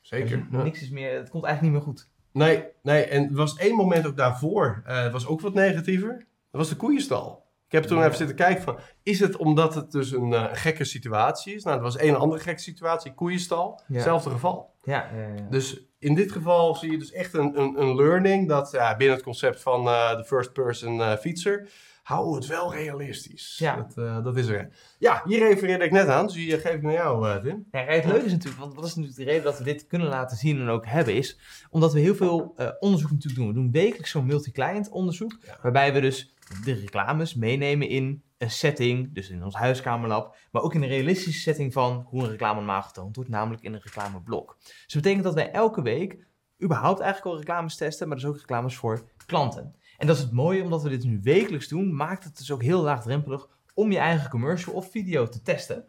[0.00, 0.46] Zeker.
[0.50, 0.62] Ja.
[0.62, 2.10] Niks is meer, het komt eigenlijk niet meer goed.
[2.32, 3.04] Nee, nee.
[3.04, 6.16] En er was één moment ook daarvoor, was ook wat negatiever.
[6.50, 7.41] Dat was de koeienstal.
[7.72, 8.04] Ik heb toen ja.
[8.04, 11.64] even zitten kijken van, is het omdat het dus een, uh, gekke situatie is?
[11.64, 13.80] Nou, dat was één andere gekke situatie, koeienstal.
[13.86, 13.94] Ja.
[13.94, 14.74] Hetzelfde geval.
[14.82, 18.70] Ja, ja, Dus in dit geval zie je dus echt een, een, een learning dat
[18.70, 21.68] binnen het concept van uh, de first person fietser
[22.02, 23.56] hou het wel realistisch.
[23.58, 23.76] Ja.
[23.76, 24.68] Dat, uh, dat is er.
[24.98, 27.66] Ja, hier refereerde ik net aan, dus die geef ik naar jou, uh, Tim.
[27.70, 30.08] Ja, het leuke is natuurlijk, want wat is natuurlijk de reden dat we dit kunnen
[30.08, 31.38] laten zien en ook hebben, is
[31.70, 33.48] omdat we heel veel uh, onderzoek natuurlijk doen.
[33.48, 35.58] We doen wekelijks zo'n multi-client onderzoek, ja.
[35.62, 36.34] waarbij we dus
[36.64, 41.40] de reclames meenemen in een setting, dus in ons huiskamerlab, maar ook in een realistische
[41.40, 44.56] setting van hoe een reclame normaal getoond wordt, namelijk in een reclameblok.
[44.60, 46.26] Dus dat betekent dat wij elke week
[46.62, 49.74] überhaupt eigenlijk al reclames testen, maar dus ook reclames voor klanten.
[50.02, 52.62] En dat is het mooie, omdat we dit nu wekelijks doen, maakt het dus ook
[52.62, 55.84] heel laagdrempelig om je eigen commercial of video te testen.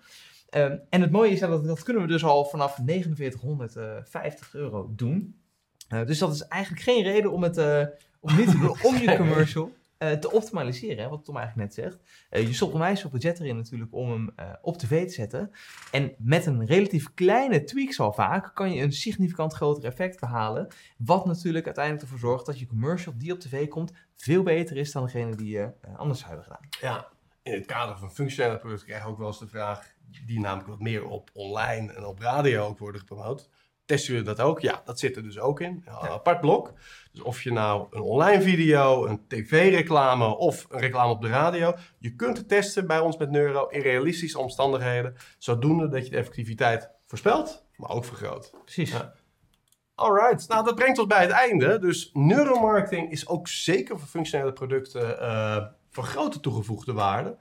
[0.57, 5.35] Um, en het mooie is dat dat kunnen we dus al vanaf 4950 euro doen.
[5.89, 7.85] Uh, dus dat is eigenlijk geen reden om het uh,
[8.19, 9.71] om niet te doen om je commercial
[10.11, 12.03] te optimaliseren, hè, wat Tom eigenlijk net zegt.
[12.31, 15.51] Uh, je stopt onwijs veel budget erin natuurlijk om hem uh, op tv te zetten.
[15.91, 20.67] En met een relatief kleine tweaks al vaak kan je een significant groter effect behalen.
[20.97, 24.91] Wat natuurlijk uiteindelijk ervoor zorgt dat je commercial die op tv komt veel beter is
[24.91, 26.93] dan degene die je anders zou hebben gedaan.
[26.93, 27.07] Ja,
[27.43, 29.93] in het kader van functionele producten krijg je ook wel eens de vraag,
[30.25, 33.49] die namelijk wat meer op online en op radio ook worden gepromoot.
[33.85, 34.59] Testen jullie dat ook?
[34.59, 35.83] Ja, dat zit er dus ook in.
[35.85, 36.73] Een apart blok.
[37.11, 41.73] Dus of je nou een online video, een tv-reclame of een reclame op de radio.
[41.99, 45.15] Je kunt het testen bij ons met Neuro in realistische omstandigheden.
[45.37, 48.53] Zodoende dat je de effectiviteit voorspelt, maar ook vergroot.
[48.63, 48.91] Precies.
[48.91, 49.13] Ja.
[49.95, 51.79] Alright, nou dat brengt ons bij het einde.
[51.79, 57.37] Dus neuromarketing is ook zeker voor functionele producten uh, van grote toegevoegde waarde.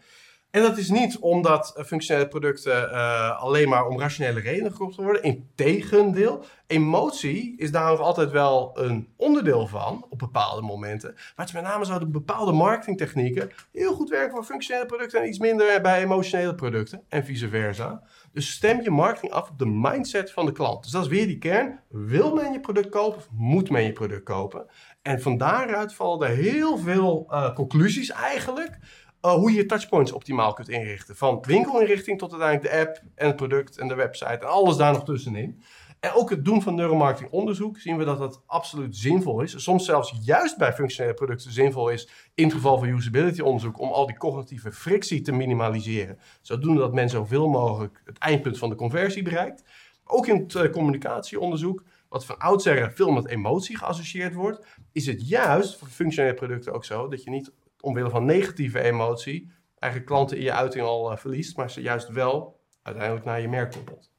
[0.52, 5.22] En dat is niet omdat functionele producten uh, alleen maar om rationele redenen gekocht worden.
[5.22, 11.12] Integendeel, emotie is daar nog altijd wel een onderdeel van op bepaalde momenten.
[11.14, 15.20] Maar het is met name zo dat bepaalde marketingtechnieken heel goed werken voor functionele producten
[15.20, 18.02] en iets minder bij emotionele producten en vice versa.
[18.32, 20.82] Dus stem je marketing af op de mindset van de klant.
[20.82, 21.80] Dus dat is weer die kern.
[21.88, 24.66] Wil men je product kopen of moet men je product kopen?
[25.02, 28.78] En van daaruit vallen er heel veel uh, conclusies eigenlijk.
[29.22, 31.16] Uh, hoe je je touchpoints optimaal kunt inrichten.
[31.16, 34.92] Van winkelinrichting tot uiteindelijk de app en het product en de website en alles daar
[34.92, 35.62] nog tussenin.
[36.02, 39.62] En ook het doen van neuromarketing onderzoek zien we dat dat absoluut zinvol is.
[39.62, 43.90] Soms zelfs juist bij functionele producten zinvol is in het geval van usability onderzoek om
[43.90, 46.18] al die cognitieve frictie te minimaliseren.
[46.40, 49.64] Zodoende dat men zoveel mogelijk het eindpunt van de conversie bereikt.
[50.04, 55.28] Ook in het uh, communicatieonderzoek, wat van oudsher veel met emotie geassocieerd wordt, is het
[55.28, 57.52] juist voor functionele producten ook zo dat je niet
[57.82, 62.08] omwille van negatieve emotie eigenlijk klanten in je uiting al uh, verliest, maar ze juist
[62.08, 64.10] wel uiteindelijk naar je merk koppelt.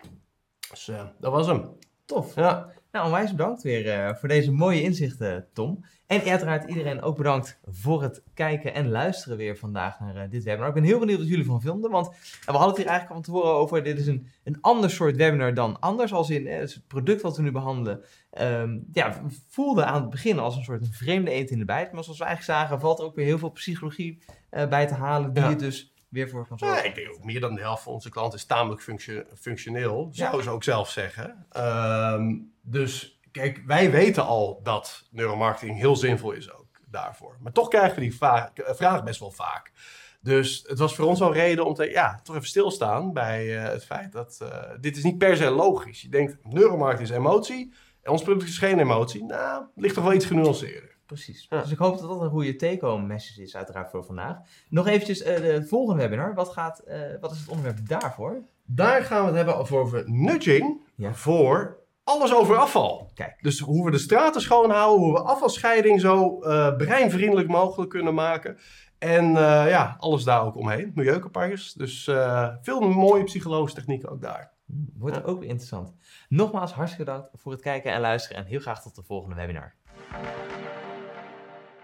[0.69, 1.77] Dus uh, dat was hem.
[2.05, 2.35] Tof.
[2.35, 2.73] Ja.
[2.93, 5.85] Nou, onwijs bedankt weer uh, voor deze mooie inzichten, Tom.
[6.07, 10.43] En uiteraard iedereen ook bedankt voor het kijken en luisteren weer vandaag naar uh, dit
[10.43, 10.67] webinar.
[10.67, 12.07] Ik ben heel benieuwd wat jullie van filmden, want
[12.45, 15.53] we hadden het hier eigenlijk van tevoren over, dit is een, een ander soort webinar
[15.53, 18.03] dan anders, als in het product wat we nu behandelen,
[18.41, 21.91] um, ja, voelde aan het begin als een soort een vreemde eend in de bijt.
[21.91, 24.19] Maar zoals we eigenlijk zagen, valt er ook weer heel veel psychologie
[24.49, 25.49] bij te halen, die Ja.
[25.49, 26.77] het dus weer voor kan zorgen.
[26.77, 30.09] Ja, ik denk ook meer dan de helft van onze klanten is tamelijk functio- functioneel,
[30.11, 30.43] zou Ja.
[30.43, 31.45] ze ook zelf zeggen.
[31.49, 37.37] Ehm, dus kijk, wij weten al dat neuromarketing heel zinvol is ook daarvoor.
[37.39, 38.17] Maar toch krijgen we die
[38.75, 39.71] vraag best wel vaak.
[40.21, 43.71] Dus het was voor ons wel reden om te, ja, toch even stilstaan bij eh,
[43.71, 46.01] het feit dat eh, dit is niet per se logisch.
[46.01, 49.23] Je denkt, neuromarketing is emotie en ons product is geen emotie.
[49.23, 50.92] Nou, ligt toch wel iets genuanceerder.
[51.13, 51.45] Precies.
[51.49, 51.61] Ja.
[51.61, 54.37] Dus ik hoop dat dat een goede take-home message is, uiteraard voor vandaag.
[54.69, 56.33] Nog eventjes eh, de volgende webinar.
[56.33, 58.41] Wat, gaat, eh, wat is het onderwerp daarvoor?
[58.65, 61.13] Daar gaan we het hebben over nudging Ja.
[61.13, 63.11] voor Alles over afval.
[63.13, 63.37] Kijk.
[63.41, 68.57] Dus hoe we de straten schoonhouden, hoe we afvalscheiding zo eh, breinvriendelijk mogelijk kunnen maken.
[68.99, 69.31] En
[69.67, 70.91] ja, alles daar ook omheen.
[70.95, 71.73] Milieucampagnes.
[71.73, 72.03] Dus
[72.61, 74.51] veel mooie psychologische technieken ook daar.
[74.97, 75.21] Wordt Ja.
[75.21, 75.93] ook weer interessant.
[76.29, 78.37] Nogmaals, hartstikke bedankt voor het kijken en luisteren.
[78.37, 79.73] En heel graag tot de volgende webinar.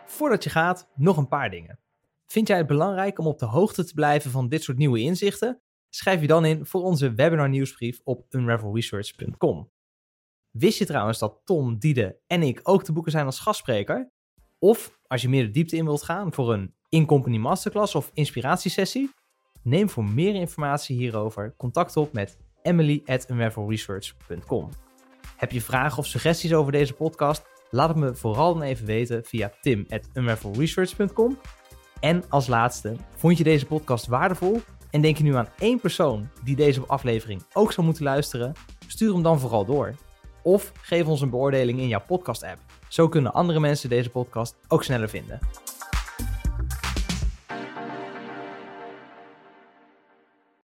[0.09, 1.79] Voordat je gaat, nog een paar dingen.
[2.25, 5.61] Vind jij het belangrijk om op de hoogte te blijven van dit soort nieuwe inzichten?
[5.89, 9.71] Schrijf je dan in voor onze webinar nieuwsbrief op unravelresearch.com.
[10.51, 14.11] Wist je trouwens dat Tom, Diede en ik ook te boeken zijn als gastspreker?
[14.59, 19.13] Of als je meer de diepte in wilt gaan voor een in-company masterclass of inspiratiesessie?
[19.63, 23.27] Neem voor meer informatie hierover contact op met emily at.
[25.35, 27.48] Heb je vragen of suggesties over deze podcast?
[27.69, 31.39] Laat het me vooral dan even weten via tim at unravelresearch.com.
[31.99, 34.61] En als laatste, vond je deze podcast waardevol
[34.91, 38.53] en denk je nu aan één persoon die deze aflevering ook zou moeten luisteren?
[38.87, 39.95] Stuur hem dan vooral door.
[40.43, 42.59] Of geef ons een beoordeling in jouw podcast-app.
[42.87, 45.39] Zo kunnen andere mensen deze podcast ook sneller vinden.